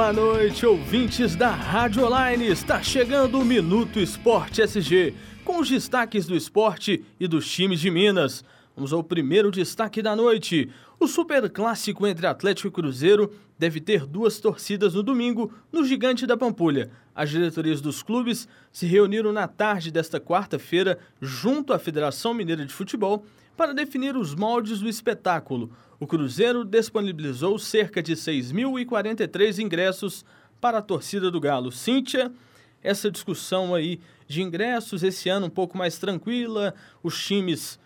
boa 0.00 0.14
noite, 0.14 0.64
ouvintes 0.64 1.36
da 1.36 1.50
Rádio 1.50 2.06
Online. 2.06 2.46
Está 2.46 2.82
chegando 2.82 3.38
o 3.38 3.44
Minuto 3.44 4.00
Esporte 4.00 4.62
SG, 4.62 5.12
com 5.44 5.60
os 5.60 5.68
destaques 5.68 6.26
do 6.26 6.34
esporte 6.34 7.04
e 7.20 7.28
dos 7.28 7.46
times 7.46 7.80
de 7.80 7.90
Minas. 7.90 8.42
Vamos 8.74 8.94
ao 8.94 9.04
primeiro 9.04 9.50
destaque 9.50 10.00
da 10.00 10.16
noite. 10.16 10.70
O 10.98 11.06
super 11.06 11.50
clássico 11.50 12.06
entre 12.06 12.26
Atlético 12.26 12.68
e 12.68 12.70
Cruzeiro 12.70 13.30
deve 13.58 13.78
ter 13.78 14.06
duas 14.06 14.40
torcidas 14.40 14.94
no 14.94 15.02
domingo 15.02 15.52
no 15.70 15.84
Gigante 15.84 16.26
da 16.26 16.34
Pampulha. 16.34 16.90
As 17.14 17.28
diretorias 17.28 17.82
dos 17.82 18.02
clubes 18.02 18.48
se 18.72 18.86
reuniram 18.86 19.34
na 19.34 19.46
tarde 19.46 19.90
desta 19.90 20.18
quarta-feira 20.18 20.98
junto 21.20 21.74
à 21.74 21.78
Federação 21.78 22.32
Mineira 22.32 22.64
de 22.64 22.72
Futebol 22.72 23.26
para 23.60 23.74
definir 23.74 24.16
os 24.16 24.34
moldes 24.34 24.80
do 24.80 24.88
espetáculo. 24.88 25.70
O 25.98 26.06
Cruzeiro 26.06 26.64
disponibilizou 26.64 27.58
cerca 27.58 28.02
de 28.02 28.14
6.043 28.14 29.58
ingressos 29.58 30.24
para 30.58 30.78
a 30.78 30.82
torcida 30.82 31.30
do 31.30 31.38
Galo. 31.38 31.70
Cíntia, 31.70 32.32
essa 32.82 33.10
discussão 33.10 33.74
aí 33.74 34.00
de 34.26 34.40
ingressos 34.40 35.02
esse 35.02 35.28
ano 35.28 35.48
um 35.48 35.50
pouco 35.50 35.76
mais 35.76 35.98
tranquila, 35.98 36.74
os 37.02 37.22
times 37.22 37.78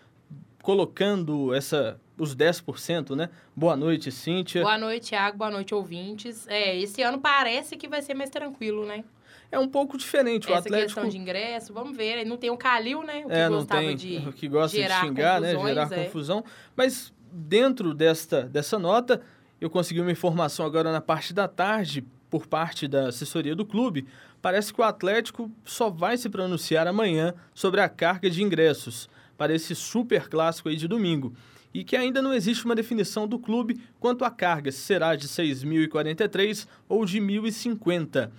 colocando 0.61 1.53
essa 1.53 1.99
os 2.17 2.33
10%, 2.33 3.13
né? 3.13 3.29
Boa 3.53 3.75
noite, 3.75 4.09
Cíntia. 4.13 4.61
Boa 4.61 4.77
noite, 4.77 5.09
Thiago. 5.09 5.37
Boa 5.37 5.51
noite, 5.51 5.75
ouvintes. 5.75 6.47
É, 6.47 6.79
esse 6.79 7.01
ano 7.01 7.19
parece 7.19 7.75
que 7.75 7.89
vai 7.89 8.01
ser 8.01 8.13
mais 8.13 8.29
tranquilo, 8.29 8.85
né? 8.85 9.03
É 9.51 9.59
um 9.59 9.67
pouco 9.67 9.97
diferente. 9.97 10.45
Essa 10.45 10.53
o 10.53 10.57
Atlético. 10.57 10.93
questão 10.93 11.09
de 11.09 11.17
ingresso, 11.17 11.73
vamos 11.73 11.95
ver. 11.95 12.25
Não 12.25 12.37
tem 12.37 12.49
o 12.49 12.57
Calil, 12.57 13.03
né? 13.03 13.23
O 13.25 13.29
que 13.29 13.33
é, 13.33 13.49
não 13.49 13.57
gostava 13.57 13.81
tem. 13.81 13.95
de 13.95 14.17
o 14.27 14.33
que 14.33 14.47
gosta 14.47 14.77
de 14.77 14.87
xingar, 14.87 15.39
né? 15.41 15.57
Gerar 15.57 15.91
é. 15.91 16.05
confusão. 16.05 16.43
Mas 16.75 17.13
dentro 17.31 17.93
desta, 17.93 18.43
dessa 18.43 18.79
nota, 18.79 19.21
eu 19.59 19.69
consegui 19.69 20.01
uma 20.01 20.11
informação 20.11 20.65
agora 20.65 20.91
na 20.91 21.01
parte 21.01 21.33
da 21.33 21.47
tarde, 21.47 22.05
por 22.29 22.47
parte 22.47 22.87
da 22.87 23.09
assessoria 23.09 23.55
do 23.55 23.65
clube. 23.65 24.07
Parece 24.41 24.73
que 24.73 24.79
o 24.79 24.83
Atlético 24.83 25.49
só 25.63 25.89
vai 25.89 26.17
se 26.17 26.29
pronunciar 26.29 26.87
amanhã 26.87 27.33
sobre 27.53 27.81
a 27.81 27.89
carga 27.89 28.29
de 28.29 28.43
ingressos 28.43 29.09
para 29.37 29.53
esse 29.53 29.75
super 29.75 30.29
clássico 30.29 30.69
aí 30.69 30.75
de 30.75 30.87
domingo. 30.87 31.33
E 31.73 31.83
que 31.83 31.95
ainda 31.95 32.21
não 32.21 32.33
existe 32.33 32.63
uma 32.63 32.75
definição 32.75 33.27
do 33.27 33.37
clube 33.37 33.81
quanto 33.99 34.23
à 34.23 34.31
carga, 34.31 34.71
se 34.71 34.79
será 34.79 35.15
de 35.15 35.27
6.043 35.27 36.67
ou 36.87 37.05
de 37.05 37.19
1.050. 37.19 38.31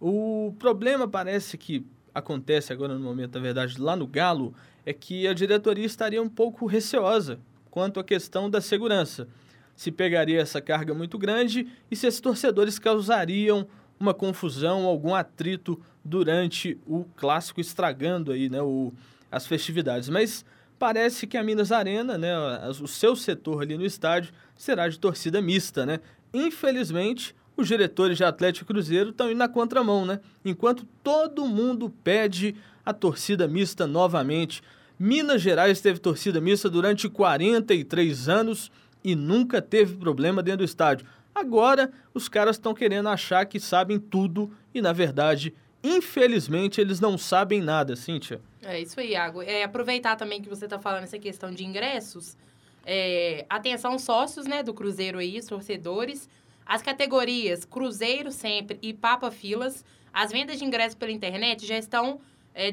O 0.00 0.54
problema 0.58 1.06
parece 1.06 1.58
que 1.58 1.84
acontece 2.14 2.72
agora 2.72 2.94
no 2.94 3.00
momento, 3.00 3.34
na 3.34 3.40
verdade, 3.40 3.78
lá 3.78 3.94
no 3.94 4.06
Galo, 4.06 4.54
é 4.86 4.94
que 4.94 5.28
a 5.28 5.34
diretoria 5.34 5.84
estaria 5.84 6.22
um 6.22 6.28
pouco 6.28 6.64
receosa 6.64 7.38
quanto 7.70 8.00
à 8.00 8.04
questão 8.04 8.48
da 8.48 8.62
segurança. 8.62 9.28
Se 9.76 9.92
pegaria 9.92 10.40
essa 10.40 10.60
carga 10.60 10.94
muito 10.94 11.18
grande 11.18 11.68
e 11.90 11.94
se 11.94 12.06
esses 12.06 12.20
torcedores 12.20 12.78
causariam 12.78 13.66
uma 13.98 14.14
confusão, 14.14 14.86
algum 14.86 15.14
atrito 15.14 15.80
durante 16.02 16.78
o 16.86 17.04
clássico, 17.16 17.60
estragando 17.60 18.32
aí, 18.32 18.48
né, 18.48 18.62
o, 18.62 18.92
as 19.30 19.46
festividades. 19.46 20.08
Mas 20.08 20.44
parece 20.78 21.26
que 21.26 21.36
a 21.36 21.42
Minas 21.42 21.70
Arena, 21.70 22.16
né, 22.16 22.34
o 22.68 22.88
seu 22.88 23.14
setor 23.14 23.62
ali 23.62 23.76
no 23.76 23.84
estádio, 23.84 24.32
será 24.56 24.88
de 24.88 24.98
torcida 24.98 25.42
mista, 25.42 25.84
né? 25.84 26.00
Infelizmente, 26.32 27.34
os 27.60 27.68
diretores 27.68 28.16
de 28.16 28.24
Atlético 28.24 28.64
e 28.64 28.74
Cruzeiro 28.74 29.10
estão 29.10 29.30
indo 29.30 29.38
na 29.38 29.48
contramão, 29.48 30.04
né? 30.04 30.20
Enquanto 30.44 30.86
todo 31.02 31.46
mundo 31.46 31.90
pede 32.02 32.56
a 32.84 32.92
torcida 32.92 33.46
mista 33.46 33.86
novamente. 33.86 34.62
Minas 34.98 35.40
Gerais 35.40 35.80
teve 35.80 35.98
torcida 35.98 36.40
mista 36.40 36.68
durante 36.68 37.08
43 37.08 38.28
anos 38.28 38.70
e 39.02 39.14
nunca 39.14 39.62
teve 39.62 39.96
problema 39.96 40.42
dentro 40.42 40.58
do 40.58 40.64
estádio. 40.64 41.06
Agora, 41.34 41.90
os 42.12 42.28
caras 42.28 42.56
estão 42.56 42.74
querendo 42.74 43.08
achar 43.08 43.46
que 43.46 43.60
sabem 43.60 43.98
tudo 43.98 44.50
e, 44.74 44.82
na 44.82 44.92
verdade, 44.92 45.54
infelizmente, 45.82 46.80
eles 46.80 47.00
não 47.00 47.16
sabem 47.16 47.60
nada, 47.62 47.96
Cíntia. 47.96 48.40
É 48.62 48.80
isso 48.80 49.00
aí, 49.00 49.12
Iago. 49.12 49.40
É, 49.40 49.62
aproveitar 49.62 50.16
também 50.16 50.42
que 50.42 50.48
você 50.48 50.64
está 50.66 50.78
falando 50.78 51.04
essa 51.04 51.18
questão 51.18 51.50
de 51.50 51.64
ingressos. 51.64 52.36
É, 52.84 53.46
atenção, 53.48 53.98
sócios 53.98 54.46
né, 54.46 54.62
do 54.62 54.74
Cruzeiro 54.74 55.18
aí, 55.18 55.38
os 55.38 55.46
torcedores. 55.46 56.28
As 56.64 56.82
categorias 56.82 57.64
Cruzeiro 57.64 58.30
Sempre 58.30 58.78
e 58.80 58.92
Papa 58.92 59.30
Filas, 59.30 59.84
as 60.12 60.30
vendas 60.30 60.58
de 60.58 60.64
ingressos 60.64 60.94
pela 60.94 61.12
internet 61.12 61.66
já 61.66 61.78
estão 61.78 62.20
é, 62.54 62.70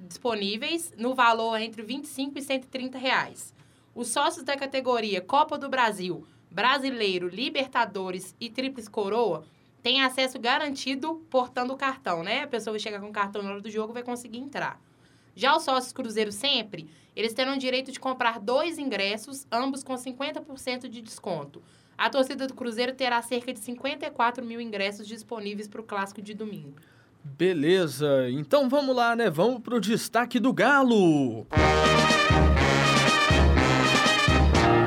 disponíveis 0.00 0.92
no 0.96 1.14
valor 1.14 1.60
entre 1.60 1.82
25 1.82 2.38
e 2.38 2.42
130 2.42 2.98
reais. 2.98 3.54
Os 3.94 4.08
sócios 4.08 4.44
da 4.44 4.56
categoria 4.56 5.20
Copa 5.20 5.58
do 5.58 5.68
Brasil, 5.68 6.26
Brasileiro, 6.50 7.28
Libertadores 7.28 8.34
e 8.40 8.50
Tríplice 8.50 8.90
Coroa 8.90 9.44
têm 9.82 10.02
acesso 10.02 10.38
garantido 10.38 11.16
portando 11.28 11.72
o 11.72 11.76
cartão, 11.76 12.22
né? 12.22 12.42
A 12.42 12.46
pessoa 12.46 12.72
vai 12.72 12.80
chegar 12.80 13.00
com 13.00 13.08
o 13.08 13.12
cartão 13.12 13.42
na 13.42 13.50
hora 13.50 13.60
do 13.60 13.70
jogo 13.70 13.92
vai 13.92 14.02
conseguir 14.02 14.38
entrar. 14.38 14.80
Já 15.34 15.56
os 15.56 15.62
sócios 15.62 15.92
Cruzeiro 15.92 16.30
Sempre, 16.30 16.88
eles 17.16 17.32
terão 17.32 17.54
o 17.54 17.58
direito 17.58 17.90
de 17.90 17.98
comprar 17.98 18.38
dois 18.38 18.78
ingressos, 18.78 19.46
ambos 19.50 19.82
com 19.82 19.94
50% 19.94 20.88
de 20.88 21.00
desconto. 21.00 21.62
A 22.02 22.10
torcida 22.10 22.48
do 22.48 22.54
Cruzeiro 22.54 22.92
terá 22.94 23.22
cerca 23.22 23.52
de 23.52 23.60
54 23.60 24.44
mil 24.44 24.60
ingressos 24.60 25.06
disponíveis 25.06 25.68
para 25.68 25.80
o 25.80 25.84
clássico 25.84 26.20
de 26.20 26.34
domingo. 26.34 26.74
Beleza, 27.22 28.28
então 28.28 28.68
vamos 28.68 28.96
lá, 28.96 29.14
né? 29.14 29.30
Vamos 29.30 29.60
pro 29.60 29.80
destaque 29.80 30.40
do 30.40 30.52
Galo. 30.52 31.46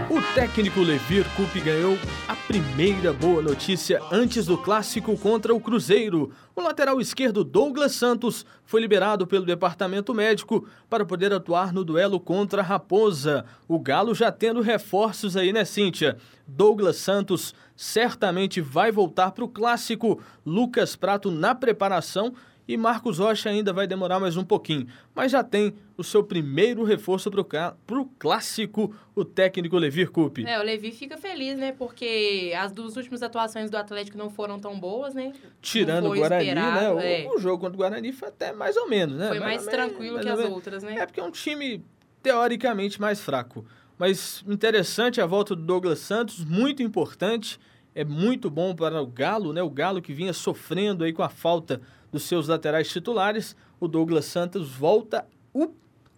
O 0.10 0.22
técnico 0.34 0.82
Levir 0.82 1.26
Coupe 1.38 1.62
ganhou 1.62 1.98
a 2.28 2.36
primeira 2.36 3.14
boa 3.14 3.42
notícia 3.42 4.02
antes 4.12 4.46
do 4.46 4.58
clássico 4.58 5.18
contra 5.18 5.56
o 5.56 5.60
Cruzeiro. 5.62 6.34
O 6.56 6.62
lateral 6.62 7.02
esquerdo 7.02 7.44
Douglas 7.44 7.92
Santos 7.92 8.46
foi 8.64 8.80
liberado 8.80 9.28
pelo 9.28 9.46
departamento 9.46 10.14
médico 10.14 10.66
para 10.90 11.06
poder 11.06 11.34
atuar 11.34 11.74
no 11.74 11.84
duelo 11.84 12.18
contra 12.18 12.62
a 12.62 12.66
Raposa. 12.66 13.44
O 13.68 13.78
Galo 13.78 14.16
já 14.16 14.32
tendo 14.32 14.62
reforços 14.62 15.36
aí, 15.36 15.52
né, 15.52 15.66
Cíntia? 15.66 16.16
Douglas 16.48 16.96
Santos 16.96 17.54
certamente 17.76 18.62
vai 18.62 18.90
voltar 18.90 19.32
para 19.32 19.44
o 19.44 19.50
clássico. 19.50 20.22
Lucas 20.46 20.96
Prato 20.96 21.30
na 21.30 21.54
preparação 21.54 22.34
e 22.68 22.78
Marcos 22.78 23.20
Rocha 23.20 23.50
ainda 23.50 23.72
vai 23.72 23.86
demorar 23.86 24.20
mais 24.20 24.38
um 24.38 24.44
pouquinho, 24.44 24.88
mas 25.14 25.32
já 25.32 25.44
tem 25.44 25.74
o 25.98 26.04
seu 26.04 26.24
primeiro 26.24 26.84
reforço 26.84 27.32
para 27.32 28.00
o 28.00 28.06
clássico, 28.20 28.94
o 29.16 29.24
técnico 29.24 29.78
Levir 29.78 30.12
Coupe. 30.12 30.46
É, 30.46 30.60
o 30.60 30.64
Levi 30.64 30.92
fica 30.92 31.16
feliz, 31.18 31.58
né? 31.58 31.72
Porque 31.72 32.54
as 32.58 32.72
duas 32.72 32.98
últimas 32.98 33.24
atuações 33.24 33.70
do 33.70 33.78
Atlético 33.78 34.18
não 34.18 34.30
foram 34.30 34.60
tão 34.60 34.78
boas, 34.78 35.14
né? 35.14 35.32
Tirando 35.62 36.12
o 36.12 36.16
Guarani, 36.16 36.45
né? 36.54 37.24
é. 37.24 37.28
O, 37.30 37.36
o 37.36 37.40
jogo 37.40 37.60
contra 37.60 37.74
o 37.74 37.78
Guarani 37.78 38.12
foi 38.12 38.28
até 38.28 38.54
mais 38.54 38.78
ou 38.78 38.88
menos, 38.88 39.18
né? 39.18 39.30
Foi 39.30 39.40
mais 39.40 39.66
menos, 39.66 39.74
tranquilo 39.74 40.16
mais 40.16 40.26
que 40.26 40.32
ou 40.32 40.40
as 40.40 40.52
outras, 40.52 40.84
né? 40.84 40.96
É 40.98 41.06
porque 41.06 41.20
é 41.20 41.24
um 41.24 41.32
time 41.32 41.84
teoricamente 42.22 43.00
mais 43.00 43.22
fraco. 43.22 43.66
Mas 43.98 44.44
interessante 44.48 45.22
a 45.22 45.26
volta 45.26 45.56
do 45.56 45.62
Douglas 45.62 46.00
Santos, 46.00 46.44
muito 46.44 46.84
importante. 46.84 47.60
É 47.94 48.04
muito 48.04 48.50
bom 48.50 48.76
para 48.76 49.02
o 49.02 49.08
Galo, 49.08 49.54
né? 49.54 49.64
O 49.64 49.70
Galo 49.70 50.02
que 50.02 50.14
vinha 50.14 50.34
sofrendo 50.34 51.04
aí 51.04 51.14
com 51.14 51.24
a 51.24 51.30
falta 51.30 51.82
dos 52.12 52.24
seus 52.24 52.48
laterais 52.48 52.90
titulares. 52.90 53.56
O 53.80 53.88
Douglas 53.88 54.26
Santos 54.26 54.70
volta, 54.70 55.26
o 55.54 55.70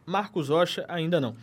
Marcos 0.06 0.50
Rocha 0.50 0.86
ainda 0.88 1.22
não. 1.22 1.36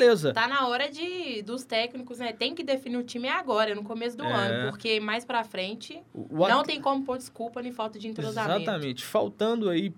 Beleza. 0.00 0.32
Tá 0.32 0.48
na 0.48 0.66
hora 0.66 0.90
de 0.90 1.42
dos 1.42 1.64
técnicos, 1.64 2.18
né? 2.18 2.32
Tem 2.32 2.54
que 2.54 2.62
definir 2.64 2.96
o 2.96 3.02
time 3.04 3.28
agora, 3.28 3.74
no 3.74 3.82
começo 3.84 4.16
do 4.16 4.24
É. 4.24 4.32
ano, 4.32 4.70
porque 4.70 4.98
mais 5.00 5.24
pra 5.24 5.44
frente 5.44 6.02
O- 6.14 6.42
o 6.44 6.48
não 6.48 6.62
tem 6.62 6.80
como 6.80 7.04
pôr 7.04 7.18
desculpa 7.18 7.60
nem 7.62 7.70
falta 7.72 7.98
de 7.98 8.08
entrosamento. 8.08 8.62
Exatamente. 8.62 9.04
Faltando 9.04 9.68
aí 9.68 9.92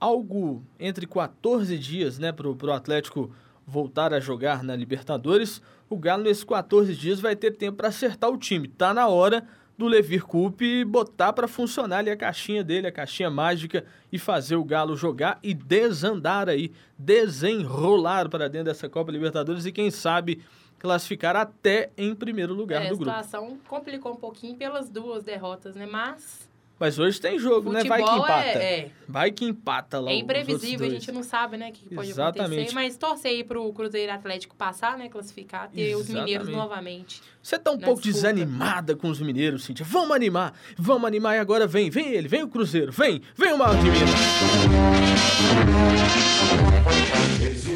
algo 0.00 0.62
entre 0.78 1.06
14 1.06 1.78
dias, 1.78 2.18
né, 2.18 2.32
pro, 2.32 2.54
pro 2.54 2.72
Atlético 2.72 3.32
voltar 3.66 4.12
a 4.12 4.20
jogar 4.20 4.62
na 4.62 4.76
Libertadores, 4.76 5.60
o 5.88 5.96
Galo 5.96 6.22
nesses 6.24 6.44
14 6.44 6.94
dias 6.94 7.20
vai 7.20 7.34
ter 7.34 7.52
tempo 7.56 7.76
para 7.78 7.88
acertar 7.88 8.30
o 8.30 8.36
time. 8.36 8.68
Tá 8.68 8.92
na 8.94 9.08
hora 9.08 9.46
do 9.76 9.86
Levir 9.86 10.24
Coupe 10.24 10.84
botar 10.84 11.32
para 11.32 11.46
funcionar 11.46 11.98
ali 11.98 12.10
a 12.10 12.16
caixinha 12.16 12.64
dele, 12.64 12.86
a 12.86 12.92
caixinha 12.92 13.28
mágica 13.30 13.84
e 14.10 14.18
fazer 14.18 14.56
o 14.56 14.64
Galo 14.64 14.96
jogar 14.96 15.38
e 15.42 15.52
desandar 15.52 16.48
aí, 16.48 16.72
desenrolar 16.98 18.28
para 18.28 18.48
dentro 18.48 18.66
dessa 18.66 18.88
Copa 18.88 19.12
Libertadores 19.12 19.66
e 19.66 19.72
quem 19.72 19.90
sabe 19.90 20.42
classificar 20.78 21.36
até 21.36 21.90
em 21.96 22.14
primeiro 22.14 22.54
lugar 22.54 22.82
É, 22.82 22.86
a 22.86 22.90
do 22.90 22.96
grupo. 22.96 23.10
situação 23.10 23.58
complicou 23.68 24.12
um 24.12 24.16
pouquinho 24.16 24.56
pelas 24.56 24.88
duas 24.88 25.22
derrotas, 25.22 25.74
né? 25.74 25.86
Mas 25.86 26.48
Mas 26.78 26.98
hoje 26.98 27.18
tem 27.18 27.38
jogo, 27.38 27.72
né? 27.72 27.82
Vai 27.84 28.02
que 28.02 28.06
futebol 28.06 28.26
empata. 28.26 28.58
é, 28.58 28.78
é, 28.80 28.90
Vai 29.08 29.30
que 29.30 29.44
empata 29.46 29.98
lá. 29.98 30.10
é 30.10 30.16
imprevisível, 30.16 30.86
a 30.86 30.90
gente 30.90 31.10
não 31.10 31.22
sabe, 31.22 31.56
né, 31.56 31.70
o 31.70 31.72
que 31.72 31.94
pode 31.94 32.10
Exatamente. 32.10 32.52
acontecer. 32.54 32.74
Mas 32.74 32.96
torcer 32.98 33.30
aí 33.30 33.42
pro 33.44 33.72
Cruzeiro 33.72 34.12
Atlético 34.12 34.54
passar, 34.54 34.98
né, 34.98 35.08
classificar, 35.08 35.70
ter 35.70 35.94
os 35.96 36.06
mineiros 36.06 36.48
Exatamente. 36.48 36.56
novamente. 36.56 37.22
Você 37.42 37.58
tá 37.58 37.70
um 37.70 37.78
pouco 37.78 38.02
disputa. 38.02 38.28
desanimada 38.28 38.94
com 38.94 39.08
os 39.08 39.20
mineiros, 39.20 39.64
Cíntia. 39.64 39.86
Vamos 39.88 40.14
animar, 40.14 40.52
vamos 40.76 41.06
animar 41.06 41.36
e 41.36 41.38
agora 41.38 41.66
vem, 41.66 41.88
vem 41.88 42.08
ele, 42.12 42.28
vem 42.28 42.42
o 42.42 42.48
Cruzeiro, 42.48 42.92
vem, 42.92 43.22
vem 43.34 43.54
o 43.54 43.58
Maior 43.58 43.76
de 43.76 43.84
Minas. 43.90 44.10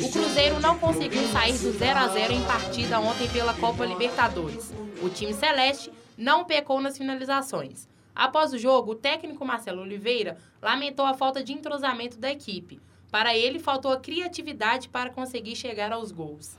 O 0.04 0.12
Cruzeiro 0.12 0.60
não 0.60 0.78
conseguiu 0.78 1.22
sair 1.28 1.56
do 1.58 1.72
0 1.72 1.98
a 1.98 2.08
0 2.08 2.32
em 2.34 2.42
partida 2.42 3.00
ontem 3.00 3.28
pela 3.30 3.54
Copa 3.54 3.86
Libertadores. 3.86 4.74
O 5.02 5.08
time 5.08 5.32
celeste 5.32 5.90
não 6.18 6.44
pecou 6.44 6.80
nas 6.82 6.98
finalizações. 6.98 7.88
Após 8.20 8.52
o 8.52 8.58
jogo, 8.58 8.92
o 8.92 8.94
técnico 8.94 9.42
Marcelo 9.46 9.80
Oliveira 9.80 10.36
lamentou 10.60 11.06
a 11.06 11.14
falta 11.14 11.42
de 11.42 11.54
entrosamento 11.54 12.18
da 12.18 12.30
equipe. 12.30 12.78
Para 13.10 13.34
ele, 13.34 13.58
faltou 13.58 13.90
a 13.90 13.96
criatividade 13.98 14.90
para 14.90 15.08
conseguir 15.08 15.56
chegar 15.56 15.90
aos 15.90 16.12
gols. 16.12 16.54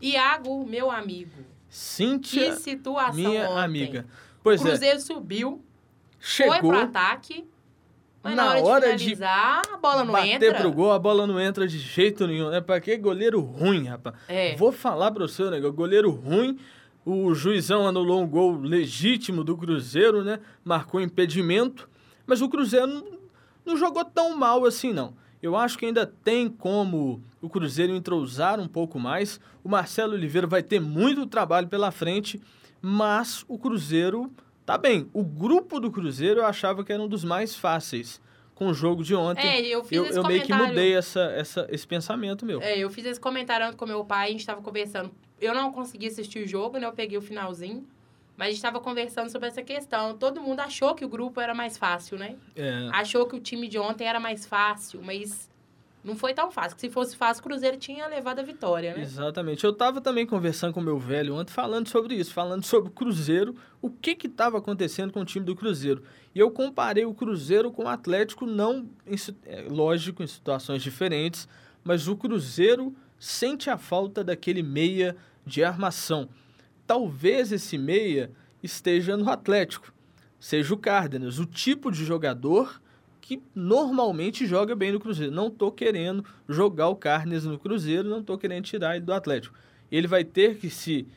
Iago, 0.00 0.64
meu 0.64 0.92
amigo. 0.92 1.42
Cíntia, 1.68 2.52
que 2.52 2.60
situação 2.60 3.14
minha 3.16 3.50
ontem. 3.50 3.64
amiga. 3.64 4.06
Pois 4.40 4.60
o 4.60 4.64
Cruzeiro 4.66 5.00
subiu, 5.00 5.60
é, 6.12 6.16
chegou. 6.20 6.52
foi 6.52 6.60
pro 6.68 6.78
ataque, 6.78 7.44
mas 8.22 8.36
na, 8.36 8.44
Na 8.44 8.50
hora, 8.52 8.62
hora 8.64 8.96
de 8.96 9.04
de 9.04 9.16
finalizar, 9.16 9.62
a 9.72 9.76
bola 9.76 10.04
não 10.04 10.12
bater 10.12 10.28
entra. 10.44 10.54
pro 10.60 10.70
gol, 10.70 10.92
a 10.92 10.98
bola 11.00 11.26
não 11.26 11.40
entra 11.40 11.66
de 11.66 11.76
jeito 11.76 12.24
nenhum. 12.28 12.52
É 12.52 12.60
pra 12.60 12.80
que 12.80 12.96
goleiro 12.96 13.40
ruim, 13.40 13.88
rapaz. 13.88 14.14
É. 14.28 14.54
Vou 14.54 14.70
falar 14.70 15.10
você, 15.10 15.50
né? 15.50 15.58
Goleiro 15.58 16.12
ruim. 16.12 16.56
O 17.04 17.34
juizão 17.34 17.86
anulou 17.86 18.22
um 18.22 18.26
gol 18.26 18.56
legítimo 18.56 19.44
do 19.44 19.56
Cruzeiro, 19.56 20.24
né? 20.24 20.40
Marcou 20.64 21.00
impedimento. 21.00 21.88
Mas 22.26 22.40
o 22.40 22.48
Cruzeiro 22.48 22.86
não, 22.86 23.04
não 23.64 23.76
jogou 23.76 24.04
tão 24.04 24.36
mal 24.36 24.64
assim, 24.64 24.92
não. 24.92 25.14
Eu 25.42 25.54
acho 25.54 25.76
que 25.76 25.84
ainda 25.84 26.06
tem 26.06 26.48
como 26.48 27.22
o 27.42 27.50
Cruzeiro 27.50 27.94
entrosar 27.94 28.58
um 28.58 28.66
pouco 28.66 28.98
mais. 28.98 29.38
O 29.62 29.68
Marcelo 29.68 30.14
Oliveira 30.14 30.46
vai 30.46 30.62
ter 30.62 30.80
muito 30.80 31.26
trabalho 31.26 31.68
pela 31.68 31.90
frente, 31.90 32.40
mas 32.80 33.44
o 33.46 33.58
Cruzeiro 33.58 34.32
tá 34.64 34.78
bem. 34.78 35.10
O 35.12 35.22
grupo 35.22 35.78
do 35.78 35.90
Cruzeiro 35.90 36.40
eu 36.40 36.46
achava 36.46 36.82
que 36.82 36.90
era 36.90 37.02
um 37.02 37.08
dos 37.08 37.24
mais 37.24 37.54
fáceis 37.54 38.22
com 38.54 38.68
o 38.68 38.74
jogo 38.74 39.04
de 39.04 39.14
ontem. 39.14 39.46
É, 39.46 39.60
eu 39.66 39.84
fiz 39.84 39.98
eu, 39.98 40.06
esse 40.06 40.18
eu 40.18 40.24
meio 40.24 40.42
que 40.42 40.54
mudei 40.54 40.94
essa, 40.94 41.20
essa, 41.32 41.66
esse 41.70 41.86
pensamento 41.86 42.46
meu. 42.46 42.62
É, 42.62 42.78
eu 42.78 42.88
fiz 42.88 43.04
esse 43.04 43.20
comentário 43.20 43.76
com 43.76 43.84
meu 43.84 44.02
pai, 44.04 44.28
a 44.28 44.30
gente 44.30 44.40
estava 44.40 44.62
conversando. 44.62 45.10
Eu 45.40 45.54
não 45.54 45.72
consegui 45.72 46.06
assistir 46.06 46.44
o 46.44 46.48
jogo, 46.48 46.78
né? 46.78 46.86
Eu 46.86 46.92
peguei 46.92 47.18
o 47.18 47.22
finalzinho. 47.22 47.86
Mas 48.36 48.46
a 48.46 48.50
gente 48.50 48.56
estava 48.56 48.80
conversando 48.80 49.30
sobre 49.30 49.48
essa 49.48 49.62
questão. 49.62 50.16
Todo 50.16 50.40
mundo 50.40 50.60
achou 50.60 50.94
que 50.94 51.04
o 51.04 51.08
grupo 51.08 51.40
era 51.40 51.54
mais 51.54 51.78
fácil, 51.78 52.18
né? 52.18 52.36
É. 52.56 52.88
Achou 52.92 53.26
que 53.26 53.36
o 53.36 53.40
time 53.40 53.68
de 53.68 53.78
ontem 53.78 54.06
era 54.06 54.18
mais 54.18 54.44
fácil, 54.44 55.00
mas 55.02 55.48
não 56.04 56.14
foi 56.14 56.34
tão 56.34 56.50
fácil. 56.50 56.78
Se 56.78 56.90
fosse 56.90 57.16
fácil, 57.16 57.40
o 57.40 57.44
Cruzeiro 57.44 57.78
tinha 57.78 58.06
levado 58.06 58.40
a 58.40 58.42
vitória, 58.42 58.94
né? 58.94 59.02
Exatamente. 59.02 59.64
Eu 59.64 59.70
estava 59.70 60.00
também 60.00 60.26
conversando 60.26 60.74
com 60.74 60.80
meu 60.80 60.98
velho 60.98 61.34
ontem, 61.34 61.52
falando 61.52 61.88
sobre 61.88 62.14
isso, 62.14 62.34
falando 62.34 62.64
sobre 62.64 62.90
o 62.90 62.92
Cruzeiro, 62.92 63.54
o 63.80 63.88
que 63.88 64.14
que 64.14 64.26
estava 64.26 64.58
acontecendo 64.58 65.12
com 65.12 65.20
o 65.20 65.24
time 65.24 65.46
do 65.46 65.56
Cruzeiro. 65.56 66.02
E 66.34 66.38
eu 66.38 66.50
comparei 66.50 67.06
o 67.06 67.14
Cruzeiro 67.14 67.72
com 67.72 67.84
o 67.84 67.88
Atlético, 67.88 68.44
não, 68.44 68.86
em 69.06 69.16
é, 69.46 69.64
lógico, 69.68 70.22
em 70.22 70.26
situações 70.26 70.82
diferentes, 70.82 71.48
mas 71.82 72.06
o 72.06 72.16
Cruzeiro 72.16 72.94
sente 73.24 73.70
a 73.70 73.78
falta 73.78 74.22
daquele 74.22 74.62
meia 74.62 75.16
de 75.46 75.64
armação. 75.64 76.28
Talvez 76.86 77.52
esse 77.52 77.78
meia 77.78 78.30
esteja 78.62 79.16
no 79.16 79.30
Atlético, 79.30 79.94
seja 80.38 80.74
o 80.74 80.76
Cárdenas, 80.76 81.38
o 81.38 81.46
tipo 81.46 81.90
de 81.90 82.04
jogador 82.04 82.82
que 83.22 83.42
normalmente 83.54 84.46
joga 84.46 84.76
bem 84.76 84.92
no 84.92 85.00
Cruzeiro. 85.00 85.32
Não 85.32 85.50
tô 85.50 85.72
querendo 85.72 86.22
jogar 86.46 86.88
o 86.88 86.96
Carnes 86.96 87.44
no 87.44 87.58
Cruzeiro, 87.58 88.10
não 88.10 88.22
tô 88.22 88.36
querendo 88.36 88.64
tirar 88.64 88.96
ele 88.96 89.06
do 89.06 89.14
Atlético. 89.14 89.56
Ele 89.90 90.06
vai 90.06 90.22
ter 90.22 90.58
que 90.58 90.68
se 90.68 91.08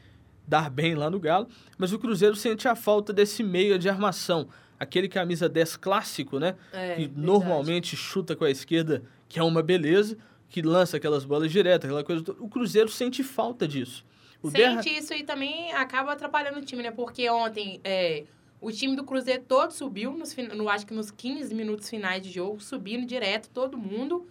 dar 0.47 0.69
bem 0.69 0.95
lá 0.95 1.09
no 1.09 1.19
Galo, 1.19 1.49
mas 1.77 1.91
o 1.91 1.99
Cruzeiro 1.99 2.37
sente 2.37 2.69
a 2.69 2.75
falta 2.75 3.11
desse 3.11 3.43
meia 3.43 3.77
de 3.77 3.89
armação, 3.89 4.47
aquele 4.79 5.09
camisa 5.09 5.49
10 5.49 5.75
clássico, 5.75 6.39
né? 6.39 6.55
É, 6.71 6.95
que 6.95 7.01
verdade. 7.01 7.21
normalmente 7.21 7.97
chuta 7.97 8.33
com 8.33 8.45
a 8.45 8.49
esquerda, 8.49 9.03
que 9.27 9.39
é 9.39 9.43
uma 9.43 9.61
beleza, 9.61 10.17
que 10.49 10.61
lança 10.61 10.97
aquelas 10.97 11.25
bolas 11.25 11.51
diretas, 11.51 11.89
aquela 11.89 12.03
coisa. 12.03 12.23
O 12.39 12.47
Cruzeiro 12.49 12.89
sente 12.89 13.23
falta 13.23 13.67
disso. 13.67 14.05
O 14.41 14.49
Derra- 14.51 14.81
Sente 14.83 14.97
isso 14.97 15.13
aí 15.13 15.23
também 15.23 15.71
acaba 15.73 16.13
atrapalhando 16.13 16.59
o 16.59 16.61
time, 16.61 16.83
né? 16.83 16.91
Porque 16.91 17.29
ontem 17.29 17.81
é, 17.83 18.23
o 18.61 18.71
time 18.71 18.95
do 18.95 19.03
Cruzeiro 19.03 19.43
todo 19.47 19.71
subiu, 19.71 20.11
nos, 20.13 20.35
no, 20.55 20.69
acho 20.69 20.85
que 20.85 20.93
nos 20.93 21.09
15 21.11 21.53
minutos 21.55 21.89
finais 21.89 22.21
de 22.23 22.29
jogo, 22.31 22.59
subindo 22.61 23.05
direto, 23.05 23.49
todo 23.49 23.77
mundo. 23.77 24.27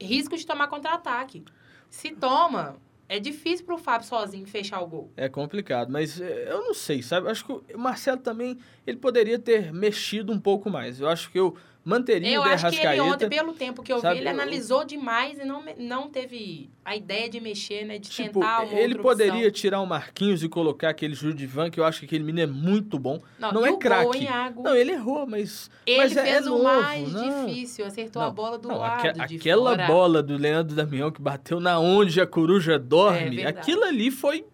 Risco 0.00 0.36
de 0.36 0.46
tomar 0.46 0.68
contra-ataque. 0.68 1.44
Se 1.88 2.10
toma, 2.12 2.76
é 3.08 3.18
difícil 3.20 3.64
pro 3.64 3.78
Fábio 3.78 4.06
sozinho 4.06 4.46
fechar 4.46 4.80
o 4.80 4.86
gol. 4.86 5.12
É 5.16 5.28
complicado, 5.28 5.90
mas 5.90 6.20
é, 6.20 6.50
eu 6.52 6.62
não 6.64 6.74
sei, 6.74 7.02
sabe? 7.02 7.28
Acho 7.28 7.44
que 7.44 7.52
o 7.52 7.78
Marcelo 7.78 8.20
também, 8.20 8.58
ele 8.86 8.96
poderia 8.98 9.38
ter 9.38 9.72
mexido 9.72 10.32
um 10.32 10.40
pouco 10.40 10.68
mais. 10.68 11.00
Eu 11.00 11.08
acho 11.08 11.30
que 11.30 11.38
eu 11.38 11.56
manteria 11.84 12.34
Eu 12.34 12.40
o 12.40 12.44
acho 12.44 12.70
que 12.70 12.86
ele 12.86 13.00
ontem, 13.00 13.28
pelo 13.28 13.52
tempo 13.52 13.82
que 13.82 13.92
eu 13.92 14.00
sabe, 14.00 14.14
vi, 14.14 14.20
ele 14.20 14.28
eu- 14.28 14.32
analisou 14.32 14.84
demais 14.84 15.38
e 15.38 15.44
não, 15.44 15.62
não 15.78 16.08
teve 16.08 16.70
a 16.84 16.96
ideia 16.96 17.28
de 17.28 17.40
mexer, 17.40 17.84
né? 17.84 17.98
De 17.98 18.08
Tipo, 18.08 18.40
tentar 18.40 18.62
uma 18.64 18.80
ele 18.80 18.94
poderia 18.96 19.34
opção. 19.34 19.50
tirar 19.50 19.80
o 19.80 19.86
Marquinhos 19.86 20.42
e 20.42 20.48
colocar 20.48 20.88
aquele 20.88 21.14
Judivan, 21.14 21.70
que 21.70 21.78
eu 21.78 21.84
acho 21.84 22.00
que 22.00 22.06
aquele 22.06 22.24
menino 22.24 22.40
é 22.42 22.52
muito 22.52 22.98
bom. 22.98 23.20
não 23.38 23.66
e 23.66 23.70
é 23.70 23.76
craque. 23.76 24.26
Não, 24.56 24.74
ele 24.74 24.92
errou, 24.92 25.26
mas. 25.26 25.70
ele 25.86 25.98
mas 25.98 26.16
é- 26.16 26.20
é 26.20 26.32
fez 26.34 26.46
o 26.46 26.50
novo, 26.50 26.64
mais 26.64 27.12
não. 27.12 27.46
difícil, 27.46 27.84
acertou 27.84 28.22
a 28.22 28.26
Não, 28.26 28.34
bola 28.34 28.56
do 28.58 28.68
Não, 28.68 28.78
lado 28.78 29.20
aquela 29.20 29.70
fora. 29.72 29.86
bola 29.86 30.22
do 30.22 30.36
Leandro 30.38 30.74
Damião 30.74 31.10
que 31.10 31.20
bateu 31.20 31.60
na 31.60 31.78
onde 31.78 32.20
a 32.20 32.26
coruja 32.26 32.78
dorme, 32.78 33.36
verdade. 33.36 33.58
aquilo 33.58 33.84
ali 33.84 34.10
foi 34.10 34.44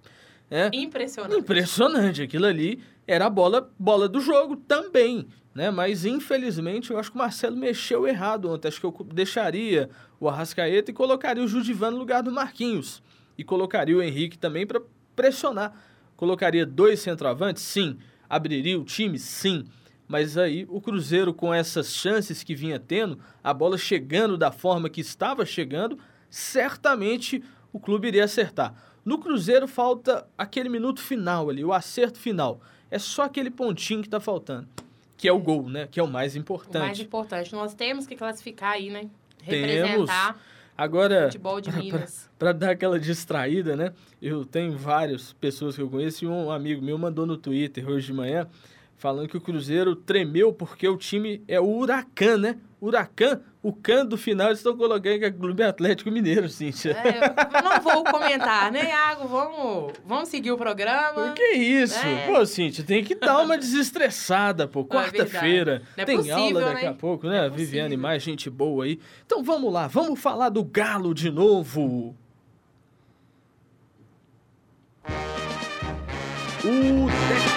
é, 0.50 0.68
Impressionante. 0.72 1.38
impressionante. 1.38 2.22
Aquilo 2.22 2.44
ali 2.46 2.82
era 3.06 3.26
a 3.26 3.30
bola, 3.30 3.70
bola 3.78 4.08
do 4.08 4.20
jogo 4.20 4.56
também. 4.56 5.28
Né? 5.54 5.70
Mas, 5.70 6.04
infelizmente, 6.04 6.90
eu 6.90 6.98
acho 6.98 7.10
que 7.10 7.16
o 7.16 7.18
Marcelo 7.18 7.56
mexeu 7.56 8.06
errado 8.06 8.50
ontem. 8.50 8.68
Acho 8.68 8.80
que 8.80 8.86
eu 8.86 8.96
deixaria 9.12 9.90
o 10.18 10.28
Arrascaeta 10.28 10.90
e 10.90 10.94
colocaria 10.94 11.42
o 11.42 11.48
Judivan 11.48 11.90
no 11.90 11.98
lugar 11.98 12.22
do 12.22 12.30
Marquinhos. 12.30 13.02
E 13.36 13.42
colocaria 13.42 13.96
o 13.96 14.02
Henrique 14.02 14.38
também 14.38 14.66
para 14.66 14.80
pressionar. 15.16 15.74
Colocaria 16.16 16.64
dois 16.64 17.00
centroavantes? 17.00 17.62
Sim. 17.62 17.98
Abriria 18.28 18.78
o 18.78 18.84
time? 18.84 19.18
Sim. 19.18 19.64
Mas 20.06 20.36
aí 20.36 20.66
o 20.68 20.80
Cruzeiro, 20.80 21.32
com 21.32 21.54
essas 21.54 21.94
chances 21.94 22.42
que 22.42 22.54
vinha 22.54 22.80
tendo, 22.80 23.18
a 23.42 23.54
bola 23.54 23.78
chegando 23.78 24.36
da 24.36 24.50
forma 24.50 24.90
que 24.90 25.00
estava 25.00 25.46
chegando, 25.46 25.98
certamente 26.28 27.42
o 27.72 27.78
clube 27.78 28.08
iria 28.08 28.24
acertar. 28.24 28.74
No 29.04 29.18
Cruzeiro 29.18 29.66
falta 29.68 30.26
aquele 30.36 30.68
minuto 30.68 31.00
final 31.00 31.48
ali, 31.48 31.64
o 31.64 31.72
acerto 31.72 32.18
final. 32.18 32.60
É 32.90 32.98
só 32.98 33.22
aquele 33.22 33.50
pontinho 33.50 34.00
que 34.00 34.08
está 34.08 34.18
faltando, 34.18 34.68
que 35.20 35.28
é 35.28 35.32
o 35.32 35.38
gol, 35.38 35.68
né? 35.68 35.86
Que 35.90 36.00
é 36.00 36.02
o 36.02 36.06
mais 36.06 36.12
O 36.12 36.14
mais 36.16 36.36
importante. 36.36 37.02
importante. 37.02 37.52
Nós 37.52 37.74
temos 37.74 38.06
que 38.06 38.16
classificar 38.16 38.72
aí, 38.72 38.88
né? 38.88 39.02
Temos. 39.46 39.68
Representar 39.68 40.40
Agora, 40.76 41.26
futebol 41.26 41.60
de 41.60 41.70
Minas. 41.76 42.30
para 42.38 42.52
dar 42.52 42.70
aquela 42.70 42.98
distraída, 42.98 43.76
né? 43.76 43.92
Eu 44.22 44.46
tenho 44.46 44.78
várias 44.78 45.34
pessoas 45.34 45.76
que 45.76 45.82
eu 45.82 45.90
conheço 45.90 46.24
e 46.24 46.28
um 46.28 46.50
amigo 46.50 46.80
meu 46.80 46.96
mandou 46.96 47.26
no 47.26 47.36
Twitter 47.36 47.86
hoje 47.86 48.06
de 48.06 48.12
manhã 48.14 48.48
falando 49.00 49.28
que 49.28 49.36
o 49.36 49.40
Cruzeiro 49.40 49.96
tremeu 49.96 50.52
porque 50.52 50.86
o 50.86 50.96
time 50.96 51.42
é 51.48 51.58
o 51.58 51.66
Huracan, 51.66 52.36
né? 52.36 52.56
Huracan, 52.80 53.40
o 53.62 53.72
can 53.72 54.04
do 54.04 54.16
final 54.16 54.48
eles 54.48 54.58
estão 54.58 54.76
colocando 54.76 55.18
que 55.18 55.24
é 55.24 55.30
Clube 55.30 55.62
Atlético 55.62 56.10
Mineiro, 56.10 56.48
Cíntia. 56.50 56.92
É, 56.92 57.58
eu 57.58 57.62
não 57.62 57.80
vou 57.80 58.04
comentar, 58.04 58.70
né, 58.70 58.90
Iago? 58.90 59.26
Vamos, 59.26 59.92
vamos 60.04 60.28
seguir 60.28 60.52
o 60.52 60.56
programa. 60.56 61.32
Que 61.32 61.54
isso? 61.54 61.98
É. 61.98 62.26
Pô, 62.26 62.44
Cíntia, 62.44 62.84
tem 62.84 63.02
que 63.02 63.14
dar 63.14 63.40
uma 63.40 63.56
desestressada, 63.56 64.68
pô. 64.68 64.80
É 64.90 64.92
Quarta-feira. 64.92 65.82
é 65.96 66.04
tem 66.04 66.16
possível, 66.16 66.38
aula 66.38 66.60
daqui 66.60 66.82
né? 66.82 66.88
a 66.88 66.94
pouco, 66.94 67.26
né? 67.26 67.46
É 67.46 67.50
Viviane, 67.50 67.96
mais 67.96 68.22
gente 68.22 68.50
boa 68.50 68.84
aí. 68.84 68.98
Então 69.24 69.42
vamos 69.42 69.72
lá, 69.72 69.86
vamos 69.86 70.20
falar 70.20 70.50
do 70.50 70.62
Galo 70.62 71.14
de 71.14 71.30
novo. 71.30 72.14
O 76.62 77.49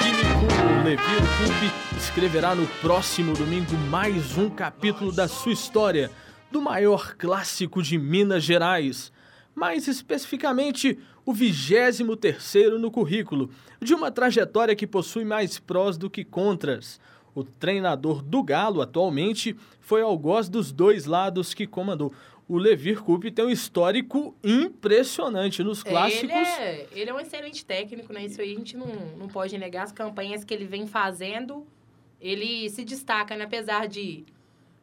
Leviro 0.93 1.25
Coupe 1.39 1.97
escreverá 1.97 2.53
no 2.53 2.67
próximo 2.79 3.33
domingo 3.33 3.75
mais 3.89 4.37
um 4.37 4.47
capítulo 4.47 5.11
da 5.11 5.27
sua 5.27 5.51
história, 5.51 6.11
do 6.51 6.61
maior 6.61 7.15
clássico 7.15 7.81
de 7.81 7.97
Minas 7.97 8.43
Gerais. 8.43 9.11
Mais 9.55 9.87
especificamente, 9.87 10.99
o 11.25 11.33
23º 11.33 12.77
no 12.77 12.91
currículo, 12.91 13.49
de 13.81 13.95
uma 13.95 14.11
trajetória 14.11 14.75
que 14.75 14.85
possui 14.85 15.25
mais 15.25 15.57
prós 15.57 15.97
do 15.97 16.11
que 16.11 16.23
contras. 16.23 16.99
O 17.33 17.43
treinador 17.43 18.21
do 18.21 18.43
Galo, 18.43 18.79
atualmente, 18.79 19.55
foi 19.81 20.03
algoz 20.03 20.47
dos 20.47 20.71
dois 20.71 21.05
lados 21.05 21.55
que 21.55 21.65
comandou. 21.65 22.13
O 22.53 22.57
Levir 22.59 23.01
Coupe 23.01 23.31
tem 23.31 23.43
um 23.43 23.49
histórico 23.49 24.37
impressionante 24.43 25.63
nos 25.63 25.81
clássicos. 25.81 26.29
Ele 26.29 26.33
é, 26.33 26.87
ele 26.91 27.09
é 27.09 27.13
um 27.15 27.19
excelente 27.19 27.65
técnico, 27.65 28.13
né? 28.13 28.25
Isso 28.25 28.39
aí 28.39 28.53
a 28.53 28.55
gente 28.55 28.77
não, 28.77 28.85
não 29.17 29.27
pode 29.27 29.57
negar. 29.57 29.81
As 29.81 29.91
campanhas 29.91 30.43
que 30.43 30.53
ele 30.53 30.65
vem 30.65 30.85
fazendo, 30.85 31.65
ele 32.21 32.69
se 32.69 32.85
destaca, 32.85 33.35
né? 33.35 33.45
Apesar 33.45 33.87
de 33.87 34.23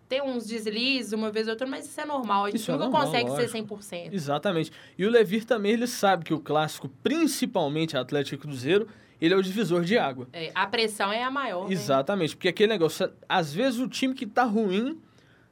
ter 0.09 0.21
uns 0.21 0.49
deslizes 0.49 1.13
uma 1.13 1.31
vez 1.31 1.47
ou 1.47 1.53
outra, 1.53 1.65
mas 1.65 1.87
isso 1.87 2.01
é 2.01 2.05
normal. 2.05 2.47
A 2.47 2.51
gente 2.51 2.59
Isso 2.59 2.73
é 2.73 2.75
nunca 2.75 2.87
normal, 2.87 3.05
consegue 3.07 3.31
lógico. 3.31 3.83
ser 3.83 4.03
100%. 4.09 4.13
Exatamente. 4.15 4.73
E 4.99 5.07
o 5.07 5.09
Levir 5.09 5.45
também, 5.45 5.71
ele 5.71 5.87
sabe 5.87 6.25
que 6.25 6.35
o 6.35 6.41
clássico, 6.41 6.89
principalmente 7.05 7.97
Atlético 7.97 8.35
e 8.35 8.39
Cruzeiro, 8.49 8.89
ele 9.21 9.33
é 9.33 9.37
o 9.37 9.43
divisor 9.45 9.85
de 9.85 9.97
água. 9.97 10.27
É, 10.33 10.51
a 10.57 10.67
pressão 10.67 11.13
é 11.13 11.23
a 11.23 11.31
maior. 11.31 11.69
né? 11.69 11.73
Exatamente, 11.73 12.35
porque 12.35 12.49
aquele 12.49 12.73
negócio, 12.73 13.13
às 13.29 13.55
vezes 13.55 13.79
o 13.79 13.87
time 13.87 14.13
que 14.13 14.27
tá 14.27 14.43
ruim, 14.43 15.01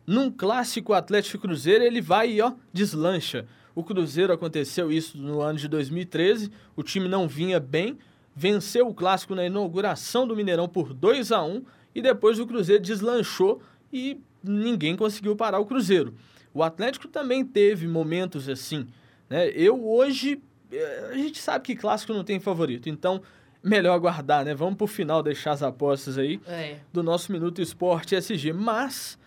num 0.09 0.31
clássico 0.31 0.95
Atlético 0.95 1.39
Cruzeiro, 1.43 1.85
ele 1.85 2.01
vai 2.01 2.31
e 2.33 2.41
ó, 2.41 2.53
deslancha. 2.73 3.47
O 3.75 3.85
Cruzeiro 3.85 4.33
aconteceu 4.33 4.91
isso 4.91 5.19
no 5.19 5.41
ano 5.43 5.59
de 5.59 5.69
2013, 5.69 6.51
o 6.75 6.83
time 6.83 7.07
não 7.09 7.29
vinha 7.29 7.61
bem, 7.61 7.99
venceu 8.35 8.89
o 8.89 8.95
clássico 8.95 9.35
na 9.35 9.45
inauguração 9.45 10.27
do 10.27 10.35
Mineirão 10.35 10.67
por 10.69 10.95
2 10.95 11.31
a 11.33 11.43
1 11.45 11.57
e 11.57 11.63
e 11.99 12.03
depois 12.03 12.39
o 12.39 12.47
Cruzeiro 12.47 12.83
deslanchou 12.83 13.61
e 13.93 14.21
ninguém 14.43 14.95
conseguiu 14.97 15.35
parar 15.35 15.59
o 15.59 15.67
Cruzeiro. 15.67 16.15
O 16.55 16.63
Atlético 16.63 17.09
também 17.09 17.45
teve 17.45 17.87
momentos 17.89 18.49
assim. 18.49 18.87
Né? 19.29 19.49
Eu 19.51 19.85
hoje, 19.87 20.41
eh, 20.71 21.11
a 21.13 21.17
gente 21.17 21.39
sabe 21.39 21.65
que 21.65 21.75
clássico 21.77 22.13
não 22.13 22.23
tem 22.25 22.39
favorito, 22.41 22.89
então 22.89 23.21
melhor 23.63 23.95
aguardar, 23.95 24.45
né? 24.45 24.55
Vamos 24.55 24.77
pro 24.77 24.87
final 24.87 25.23
deixar 25.23 25.51
as 25.53 25.63
apostas 25.63 26.17
aí 26.17 26.41
É. 26.47 26.77
do 26.93 27.03
nosso 27.03 27.33
Minuto 27.33 27.61
Esporte 27.61 28.15
SG. 28.15 28.53
Mas 28.53 29.19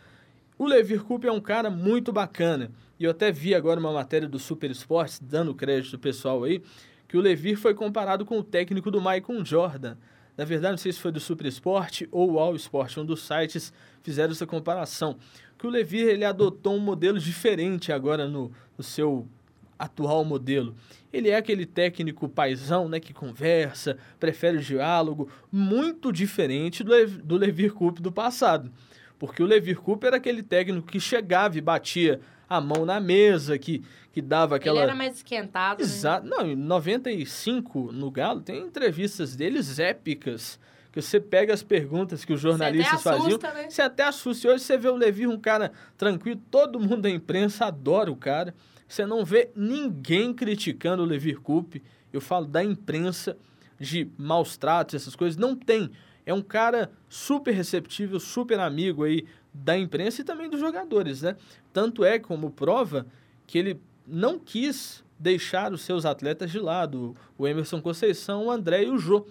o 0.62 0.68
Levir 0.68 1.02
Coupe 1.02 1.26
é 1.26 1.32
um 1.32 1.42
cara 1.42 1.72
muito 1.72 2.14
bacana. 2.14 2.70
E 3.00 3.04
eu 3.04 3.10
até 3.10 3.32
vi 3.32 3.56
agora 3.56 3.80
uma 3.80 3.92
matéria 3.92 4.28
do 4.28 4.38
Super 4.38 4.70
Esportes, 4.70 5.20
dando 5.20 5.56
crédito 5.56 5.98
pessoal 5.98 6.44
aí, 6.44 6.62
que 7.08 7.18
o 7.18 7.20
Levir 7.20 7.58
foi 7.58 7.74
comparado 7.74 8.24
com 8.24 8.38
o 8.38 8.44
técnico 8.44 8.92
do 8.92 9.00
Michael 9.02 9.44
Jordan. 9.44 9.98
Na 10.38 10.46
verdade, 10.46 10.74
não 10.74 10.78
sei 10.78 10.92
se 10.92 11.00
foi 11.00 11.12
do 11.12 11.20
Super 11.20 11.48
Esporte 11.48 12.08
ou 12.12 12.38
All 12.38 12.56
Sport, 12.56 12.96
um 12.98 13.06
dos 13.06 13.24
sites 13.24 13.74
fizeram 14.04 14.34
essa 14.34 14.46
comparação. 14.46 15.18
Que 15.58 15.66
o 15.66 15.70
Levir 15.72 16.08
ele 16.08 16.24
adotou 16.24 16.76
um 16.76 16.80
modelo 16.80 17.18
diferente 17.18 17.92
agora 17.92 18.28
no, 18.28 18.52
no 18.78 18.84
seu 18.84 19.28
atual 19.80 20.24
modelo. 20.24 20.76
Ele 21.12 21.30
é 21.30 21.38
aquele 21.38 21.66
técnico 21.66 22.30
paisão, 22.30 22.88
né, 22.88 23.00
que 23.00 23.16
conversa, 23.16 23.98
prefere 24.20 24.58
o 24.58 24.62
diálogo, 24.62 25.28
muito 25.52 26.12
diferente 26.12 26.84
do, 26.84 26.92
do 27.24 27.36
Levir 27.36 27.74
Coupe 27.74 28.00
do 28.00 28.12
passado. 28.12 28.72
Porque 29.22 29.44
o 29.44 29.46
Levir 29.46 29.80
Coupe 29.80 30.08
era 30.08 30.18
aquele 30.18 30.42
técnico 30.42 30.88
que 30.88 31.00
chegava 31.00 31.56
e 31.56 31.62
batia 31.62 32.20
a 32.50 32.60
mão 32.60 32.88
na 32.88 33.00
mesa, 33.00 33.56
que, 33.56 33.84
que 34.12 34.20
dava 34.20 34.56
aquela... 34.56 34.78
Ele 34.78 34.84
era 34.86 34.96
mais 34.96 35.18
esquentado, 35.18 35.78
né? 35.78 35.84
Exato. 35.84 36.26
Não, 36.26 36.44
em 36.44 36.56
95, 36.56 37.92
no 37.92 38.10
Galo, 38.10 38.42
tem 38.42 38.64
entrevistas 38.64 39.36
deles 39.36 39.78
épicas. 39.78 40.60
Que 40.92 41.00
você 41.04 41.20
pega 41.20 41.54
as 41.54 41.62
perguntas 41.62 42.26
que 42.26 42.34
os 42.34 42.42
jornalistas 42.42 43.00
Você 43.00 43.10
até 43.10 43.18
faziam. 43.18 43.28
assusta, 43.28 43.54
né? 43.54 43.70
Você 43.70 43.82
até 43.84 44.04
assusta. 44.06 44.48
E 44.48 44.50
hoje 44.50 44.64
você 44.64 44.76
vê 44.76 44.90
o 44.90 44.96
Levi, 44.96 45.28
um 45.28 45.40
cara 45.40 45.72
tranquilo, 45.96 46.42
todo 46.50 46.80
mundo 46.80 47.04
da 47.04 47.10
imprensa 47.12 47.68
adora 47.68 48.12
o 48.12 48.16
cara. 48.16 48.56
Você 48.88 49.06
não 49.06 49.24
vê 49.24 49.52
ninguém 49.56 50.34
criticando 50.34 51.04
o 51.04 51.06
Levi 51.06 51.36
Coupe. 51.36 51.84
Eu 52.12 52.22
falo 52.22 52.48
da 52.48 52.64
imprensa, 52.64 53.38
de 53.82 54.10
maus 54.18 54.58
tratos, 54.58 54.96
essas 54.96 55.16
coisas. 55.16 55.38
Não 55.38 55.56
tem. 55.56 55.90
É 56.26 56.34
um 56.34 56.42
cara 56.42 56.92
super 57.10 57.52
receptível, 57.52 58.20
super 58.20 58.60
amigo 58.60 59.04
aí 59.04 59.26
da 59.52 59.78
imprensa 59.78 60.22
e 60.22 60.24
também 60.24 60.50
dos 60.50 60.60
jogadores, 60.60 61.24
né? 61.24 61.36
Tanto 61.74 62.06
é 62.06 62.20
como 62.20 62.52
prova 62.52 63.08
que 63.48 63.58
ele 63.58 63.82
não 64.06 64.38
quis 64.38 65.04
deixar 65.20 65.74
os 65.74 65.82
seus 65.82 66.06
atletas 66.06 66.52
de 66.52 66.60
lado, 66.60 67.16
o 67.38 67.48
Emerson 67.48 67.82
Conceição, 67.82 68.46
o 68.46 68.52
André 68.52 68.84
e 68.84 68.90
o 68.90 68.98
Jô. 68.98 69.26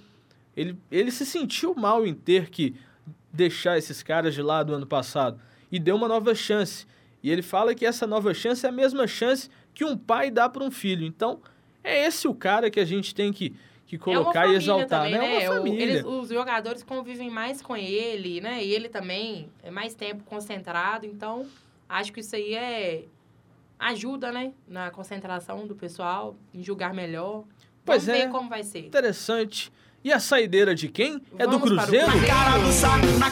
Ele, 0.57 0.77
ele 0.91 1.11
se 1.11 1.25
sentiu 1.25 1.75
mal 1.75 2.05
em 2.05 2.13
ter 2.13 2.51
que 2.51 2.75
deixar 3.33 3.79
esses 3.79 4.03
caras 4.03 4.35
de 4.35 4.43
lado 4.43 4.75
ano 4.75 4.87
passado 4.87 5.41
e 5.71 5.79
deu 5.79 5.95
uma 5.95 6.09
nova 6.09 6.35
chance. 6.35 6.87
E 7.23 7.31
ele 7.31 7.43
fala 7.43 7.75
que 7.75 7.87
essa 7.87 8.07
nova 8.07 8.35
chance 8.35 8.67
é 8.67 8.69
a 8.69 8.73
mesma 8.73 9.07
chance 9.07 9.49
que 9.73 9.85
um 9.85 9.97
pai 9.97 10.31
dá 10.31 10.49
para 10.49 10.65
um 10.65 10.71
filho. 10.71 11.07
Então, 11.07 11.41
é 11.83 12.07
esse 12.07 12.27
o 12.27 12.35
cara 12.35 12.71
que 12.71 12.81
a 12.81 12.85
gente 12.85 13.15
tem 13.15 13.33
que, 13.33 13.55
que 13.91 13.99
colocar 13.99 14.47
é 14.49 14.53
e 14.53 14.55
exaltar, 14.57 15.05
também, 15.05 15.19
né? 15.19 15.43
É 15.43 15.51
uma 15.51 15.61
O- 15.61 15.65
família. 15.65 15.83
eles- 15.83 16.05
os 16.05 16.29
jogadores 16.29 16.83
convivem 16.83 17.29
mais 17.31 17.61
com 17.61 17.77
ele, 17.77 18.41
né? 18.41 18.63
E 18.65 18.73
ele 18.73 18.89
também 18.89 19.49
é 19.63 19.71
mais 19.71 19.95
tempo 19.95 20.23
concentrado, 20.25 21.07
então 21.07 21.47
acho 21.89 22.13
que 22.13 22.21
isso 22.21 22.37
aí 22.37 22.55
é 22.55 23.05
ajuda, 23.79 24.31
né? 24.31 24.53
Na 24.69 24.91
concentração 24.91 25.67
do 25.67 25.75
pessoal, 25.75 26.37
em 26.55 26.63
julgar 26.63 26.95
melhor. 26.95 27.45
Pois 27.85 28.07
Vamos 28.07 28.21
é. 28.21 28.27
ver 28.27 28.31
como 28.31 28.49
vai 28.49 28.63
ser. 28.63 28.87
Interessante. 28.87 29.73
E 30.05 30.13
a 30.13 30.21
saideira 30.21 30.75
de 30.75 30.89
quem? 30.89 31.21
É 31.39 31.47
do 31.47 31.59
Vamos 31.59 31.69
para 31.71 31.83
o 31.83 31.87
Cruzeiro? 31.87 32.07
Cruzeiro. 32.13 33.31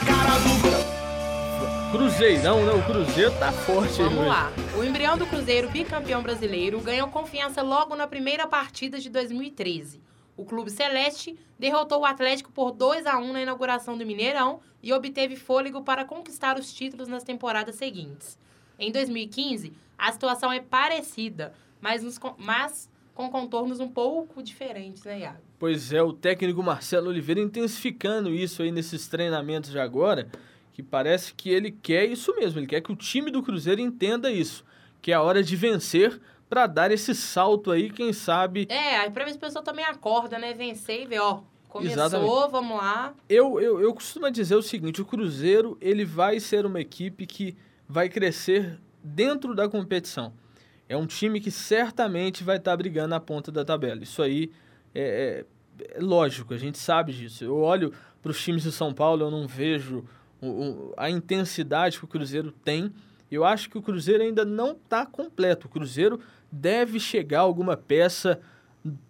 Cruzeirão, 1.91 2.65
né? 2.65 2.73
O 2.73 2.83
Cruzeiro 2.85 3.31
tá 3.39 3.51
forte 3.51 4.01
aí, 4.01 4.07
Vamos 4.09 4.27
lá. 4.27 4.51
O 4.77 4.83
embrião 4.83 5.17
do 5.17 5.25
Cruzeiro, 5.25 5.69
bicampeão 5.69 6.21
brasileiro, 6.21 6.79
ganhou 6.81 7.07
confiança 7.07 7.61
logo 7.63 7.95
na 7.95 8.05
primeira 8.07 8.45
partida 8.45 8.99
de 8.99 9.09
2013. 9.09 9.99
O 10.39 10.45
Clube 10.45 10.71
Celeste 10.71 11.37
derrotou 11.59 11.99
o 11.99 12.05
Atlético 12.05 12.49
por 12.49 12.71
2 12.71 13.05
a 13.05 13.17
1 13.17 13.33
na 13.33 13.41
inauguração 13.41 13.97
do 13.97 14.05
Mineirão 14.05 14.61
e 14.81 14.93
obteve 14.93 15.35
fôlego 15.35 15.83
para 15.83 16.05
conquistar 16.05 16.57
os 16.57 16.71
títulos 16.71 17.09
nas 17.09 17.25
temporadas 17.25 17.75
seguintes. 17.75 18.39
Em 18.79 18.89
2015, 18.89 19.73
a 19.97 20.09
situação 20.13 20.49
é 20.49 20.61
parecida, 20.61 21.51
mas, 21.81 22.01
nos 22.03 22.17
mas 22.37 22.89
com 23.13 23.29
contornos 23.29 23.81
um 23.81 23.89
pouco 23.89 24.41
diferentes, 24.41 25.03
né, 25.03 25.19
Iago? 25.19 25.41
Pois 25.59 25.91
é, 25.91 26.01
o 26.01 26.13
técnico 26.13 26.63
Marcelo 26.63 27.09
Oliveira 27.09 27.41
intensificando 27.41 28.33
isso 28.33 28.61
aí 28.61 28.71
nesses 28.71 29.09
treinamentos 29.09 29.71
de 29.71 29.77
agora, 29.77 30.29
que 30.71 30.81
parece 30.81 31.33
que 31.33 31.49
ele 31.49 31.69
quer 31.69 32.05
isso 32.05 32.33
mesmo, 32.37 32.61
ele 32.61 32.67
quer 32.67 32.79
que 32.79 32.93
o 32.93 32.95
time 32.95 33.29
do 33.29 33.43
Cruzeiro 33.43 33.81
entenda 33.81 34.31
isso, 34.31 34.63
que 35.01 35.11
é 35.11 35.15
a 35.15 35.21
hora 35.21 35.43
de 35.43 35.57
vencer 35.57 36.17
para 36.49 36.65
dar 36.67 36.91
esse 36.91 37.13
salto 37.13 37.71
aí, 37.71 37.89
quem 37.91 38.11
sabe. 38.11 38.65
É, 38.69 38.97
aí 38.97 39.11
pra 39.11 39.23
ver 39.25 39.31
se 39.31 39.37
o 39.37 39.39
pessoal 39.39 39.63
também 39.63 39.85
acorda, 39.85 40.39
né? 40.39 40.53
Vencer 40.53 41.03
e 41.03 41.05
ver, 41.05 41.19
ó, 41.19 41.41
começou, 41.67 41.93
Exatamente. 42.03 42.51
vamos 42.51 42.77
lá. 42.77 43.13
Eu, 43.29 43.59
eu, 43.61 43.79
eu 43.79 43.93
costumo 43.93 44.29
dizer 44.31 44.55
o 44.55 44.61
seguinte, 44.63 45.01
o 45.01 45.05
Cruzeiro 45.05 45.77
ele 45.79 46.03
vai 46.03 46.39
ser 46.39 46.65
uma 46.65 46.81
equipe 46.81 47.25
que 47.27 47.55
vai 47.87 48.09
crescer 48.09 48.79
dentro 49.03 49.53
da 49.53 49.69
competição. 49.69 50.33
É 50.87 50.97
um 50.97 51.05
time 51.05 51.39
que 51.39 51.51
certamente 51.51 52.43
vai 52.43 52.57
estar 52.57 52.75
brigando 52.75 53.09
na 53.09 53.19
ponta 53.19 53.51
da 53.51 53.63
tabela. 53.63 54.01
Isso 54.01 54.23
aí 54.23 54.51
é, 54.95 55.45
é- 55.79 55.95
é 55.97 56.01
lógico, 56.01 56.53
a 56.53 56.57
gente 56.57 56.79
sabe 56.79 57.13
disso. 57.13 57.43
Eu 57.43 57.57
olho 57.57 57.93
para 58.23 58.31
os 58.31 58.43
times 58.43 58.63
de 58.63 58.71
São 58.71 58.91
Paulo, 58.91 59.23
eu 59.25 59.31
não 59.31 59.47
vejo 59.47 60.03
o- 60.41 60.47
o- 60.47 60.93
a 60.97 61.09
intensidade 61.11 61.99
que 61.99 62.05
o 62.05 62.07
Cruzeiro 62.07 62.51
tem. 62.51 62.91
Eu 63.31 63.45
acho 63.45 63.69
que 63.69 63.77
o 63.77 63.81
Cruzeiro 63.83 64.23
ainda 64.23 64.43
não 64.43 64.71
está 64.71 65.05
completo. 65.05 65.67
O 65.67 65.69
Cruzeiro 65.69 66.19
deve 66.51 66.99
chegar 66.99 67.41
alguma 67.41 67.77
peça 67.77 68.39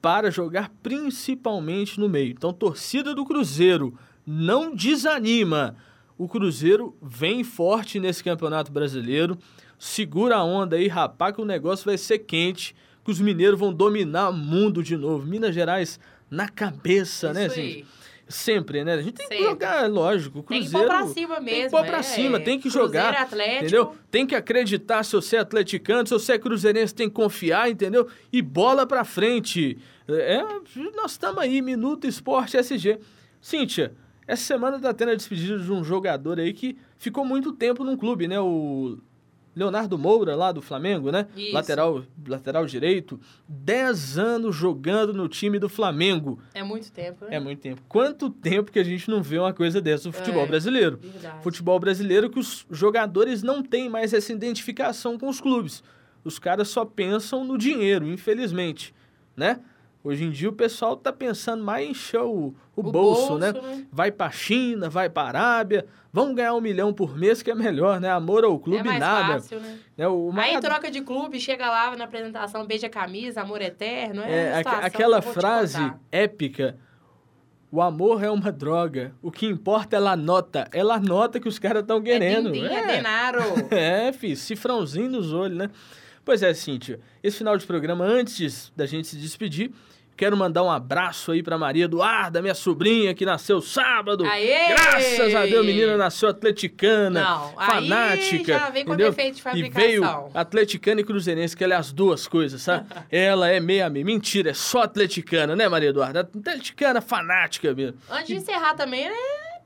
para 0.01 0.31
jogar 0.31 0.71
principalmente 0.81 1.99
no 1.99 2.09
meio. 2.09 2.31
Então, 2.31 2.51
torcida 2.51 3.13
do 3.13 3.25
Cruzeiro, 3.25 3.97
não 4.25 4.75
desanima. 4.75 5.75
O 6.17 6.27
Cruzeiro 6.27 6.95
vem 7.01 7.43
forte 7.43 7.99
nesse 7.99 8.23
Campeonato 8.23 8.71
Brasileiro. 8.71 9.37
Segura 9.77 10.37
a 10.37 10.43
onda 10.43 10.75
aí, 10.75 10.87
rapaz, 10.87 11.35
que 11.35 11.41
o 11.41 11.45
negócio 11.45 11.85
vai 11.85 11.97
ser 11.97 12.19
quente, 12.19 12.75
que 13.03 13.11
os 13.11 13.21
mineiros 13.21 13.59
vão 13.59 13.73
dominar 13.73 14.29
o 14.29 14.33
mundo 14.33 14.83
de 14.83 14.97
novo. 14.97 15.25
Minas 15.25 15.55
Gerais 15.55 15.99
na 16.29 16.49
cabeça, 16.49 17.33
né, 17.33 17.47
Isso 17.47 17.55
gente? 17.55 17.85
Sempre, 18.31 18.83
né? 18.83 18.93
A 18.93 19.01
gente 19.01 19.13
tem 19.13 19.27
que 19.27 19.33
Sempre. 19.33 19.49
jogar, 19.49 19.89
lógico. 19.89 20.39
O 20.39 20.43
Tem 20.43 20.61
que 20.61 20.69
Cruzeiro 20.69 20.87
pôr 20.87 20.97
pra 20.97 21.07
cima 21.07 21.39
mesmo. 21.39 21.49
tem 21.49 21.63
que 21.63 21.69
pôr 21.71 21.83
pra 21.85 21.97
é. 21.97 22.03
cima, 22.03 22.39
tem 22.39 22.57
que 22.59 22.61
Cruzeiro, 22.69 22.87
jogar. 22.87 23.13
Atlético. 23.15 23.57
Entendeu? 23.65 23.95
Tem 24.11 24.27
que 24.27 24.35
acreditar 24.35 25.03
se 25.03 25.13
você 25.13 25.37
é 25.37 25.39
atleticano, 25.39 26.07
se 26.07 26.13
você 26.13 26.33
é 26.33 26.37
cruzeirense, 26.37 26.93
tem 26.93 27.09
que 27.09 27.15
confiar, 27.15 27.71
entendeu? 27.71 28.07
E 28.31 28.39
bola 28.39 28.85
pra 28.85 29.03
frente. 29.03 29.79
É, 30.07 30.43
nós 30.95 31.11
estamos 31.13 31.39
aí, 31.39 31.59
Minuto 31.59 32.05
Esporte 32.05 32.55
SG. 32.55 32.99
Cíntia, 33.41 33.93
essa 34.27 34.43
semana 34.43 34.79
tá 34.79 34.93
tendo 34.93 35.09
a 35.09 35.15
despedida 35.15 35.57
de 35.57 35.71
um 35.71 35.83
jogador 35.83 36.39
aí 36.39 36.53
que 36.53 36.77
ficou 36.99 37.25
muito 37.25 37.51
tempo 37.51 37.83
num 37.83 37.97
clube, 37.97 38.27
né? 38.27 38.39
O 38.39 38.99
Leonardo 39.55 39.97
Moura, 39.97 40.35
lá 40.35 40.51
do 40.51 40.61
Flamengo, 40.61 41.11
né? 41.11 41.27
Isso. 41.35 41.53
Lateral, 41.53 42.03
lateral 42.27 42.65
direito. 42.65 43.19
10 43.47 44.17
anos 44.17 44.55
jogando 44.55 45.13
no 45.13 45.27
time 45.27 45.59
do 45.59 45.67
Flamengo. 45.67 46.39
É 46.53 46.63
muito 46.63 46.91
tempo, 46.91 47.25
né? 47.25 47.35
É 47.35 47.39
muito 47.39 47.59
tempo. 47.59 47.81
Quanto 47.89 48.29
tempo 48.29 48.71
que 48.71 48.79
a 48.79 48.83
gente 48.83 49.09
não 49.09 49.21
vê 49.21 49.37
uma 49.39 49.51
coisa 49.53 49.81
dessa 49.81 50.07
no 50.07 50.13
futebol 50.13 50.43
É. 50.43 50.47
brasileiro? 50.47 50.97
Verdade. 51.01 51.43
futebol 51.43 51.79
brasileiro 51.79 52.29
que 52.29 52.39
os 52.39 52.65
jogadores 52.71 53.43
não 53.43 53.61
têm 53.63 53.89
mais 53.89 54.13
essa 54.13 54.31
identificação 54.31 55.17
com 55.17 55.27
os 55.27 55.41
clubes. 55.41 55.83
Os 56.23 56.37
caras 56.37 56.67
só 56.69 56.85
pensam 56.85 57.43
no 57.43 57.57
dinheiro, 57.57 58.07
infelizmente, 58.07 58.93
né? 59.35 59.59
Hoje 60.09 60.25
em 60.25 60.31
dia 60.31 60.49
o 60.49 60.53
pessoal 60.53 60.97
tá 60.97 61.13
pensando 61.13 61.63
mais 61.63 61.87
em 61.87 61.91
encher 61.91 62.21
o, 62.21 62.55
o, 62.75 62.81
bolso, 62.81 63.37
né? 63.37 63.53
Vai 63.91 64.11
pra 64.11 64.31
China, 64.31 64.89
vai 64.89 65.07
pra 65.07 65.21
Arábia, 65.21 65.85
vamos 66.11 66.35
ganhar 66.35 66.55
um 66.55 66.61
milhão 66.61 66.91
por 66.91 67.15
mês 67.15 67.43
que 67.43 67.51
é 67.51 67.53
melhor, 67.53 68.01
né? 68.01 68.09
Amor 68.09 68.43
ao 68.43 68.57
clube, 68.57 68.79
é 68.79 68.83
mais 68.83 68.99
nada. 68.99 69.33
fácil, 69.33 69.59
né? 69.59 69.77
Né? 69.95 70.07
O 70.07 70.31
Aí 70.35 70.59
troca 70.59 70.89
de 70.89 71.01
clube, 71.01 71.39
chega 71.39 71.69
lá 71.69 71.95
na 71.95 72.05
apresentação, 72.05 72.65
beija 72.65 72.87
a 72.87 72.89
camisa, 72.89 73.41
amor 73.41 73.61
eterno. 73.61 74.23
É, 74.23 74.49
É, 74.49 74.57
situação 74.57 74.83
aquela 74.83 75.21
frase 75.21 75.93
épica. 76.11 76.75
O 77.71 77.79
amor 77.79 78.23
é 78.23 78.31
uma 78.31 78.51
droga. 78.51 79.13
O 79.21 79.29
que 79.29 79.45
importa 79.45 79.97
é 79.97 79.99
a 79.99 80.15
nota. 80.15 80.67
É 80.73 80.81
a 80.81 80.99
nota 80.99 81.39
que 81.39 81.47
os 81.47 81.59
caras 81.59 81.83
estão 81.83 82.01
querendo. 82.01 82.49
É 82.49 82.51
din-din, 82.51 82.65
é 82.65 82.79
É. 82.79 82.87
denaro. 82.87 83.39
É, 83.69 84.11
filho, 84.11 84.35
cifrãozinho 84.35 85.11
nos 85.11 85.31
olhos, 85.31 85.55
né? 85.55 85.69
Pois 86.29 86.43
é, 86.43 86.53
Cíntia, 86.53 86.99
esse 87.23 87.39
final 87.39 87.57
de 87.57 87.65
programa, 87.65 88.05
antes 88.05 88.71
da 88.75 88.85
gente 88.85 89.07
se 89.07 89.15
despedir, 89.15 89.71
quero 90.15 90.37
mandar 90.37 90.61
um 90.61 90.69
abraço 90.69 91.31
aí 91.31 91.41
pra 91.41 91.57
Maria 91.57 91.85
Eduarda, 91.85 92.39
minha 92.39 92.53
sobrinha, 92.53 93.15
que 93.15 93.25
nasceu 93.25 93.59
sábado. 93.59 94.23
Aê! 94.25 94.67
Graças 94.67 95.33
a 95.33 95.43
Deus, 95.47 95.65
menina 95.65 95.97
nasceu 95.97 96.29
atleticana, 96.29 97.23
Não, 97.23 97.53
aí 97.57 97.65
fanática. 97.89 98.59
já 98.59 98.69
vem 98.69 98.85
com 98.85 98.93
entendeu? 98.93 99.09
defeito 99.09 99.33
de 99.33 99.39
E 99.39 99.43
fabricação. 99.43 99.81
veio 99.81 100.05
atleticana 100.35 101.01
e 101.01 101.03
cruzeirense, 101.03 101.57
que 101.57 101.63
ela 101.63 101.73
é 101.73 101.77
as 101.77 101.91
duas 101.91 102.27
coisas, 102.27 102.61
sabe? 102.61 102.87
ela 103.09 103.49
é 103.49 103.59
meia 103.59 103.89
meia. 103.89 104.05
Mentira, 104.05 104.51
é 104.51 104.53
só 104.53 104.83
atleticana, 104.83 105.55
né, 105.55 105.67
Maria 105.67 105.89
Eduarda? 105.89 106.19
Atleticana 106.19 107.01
fanática 107.01 107.73
mesmo. 107.73 107.97
Antes 108.07 108.27
de 108.27 108.35
encerrar 108.35 108.75
também, 108.75 109.09
né? 109.09 109.15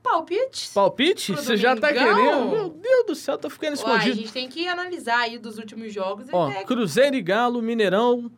Palpite? 0.04 0.70
Palpite? 0.74 1.32
Você 1.32 1.56
já 1.56 1.76
tá 1.76 1.92
querendo? 1.92 2.50
Meu 2.52 2.70
Deus 2.70 3.06
do 3.08 3.16
céu, 3.16 3.38
tá 3.38 3.50
ficando 3.50 3.78
Uai, 3.80 3.92
a 3.92 3.96
escondido. 3.96 4.16
gente 4.18 4.34
tem 4.34 4.50
que 4.50 4.68
analisar 4.68 5.20
aí 5.20 5.38
dos 5.40 5.58
últimos 5.58 5.94
jogos 5.94 6.28
Ó. 6.32 6.52
Cruzeiro 6.66 7.16
e 7.16 7.22
Galo, 7.22 7.62
Mineirão. 7.62 8.30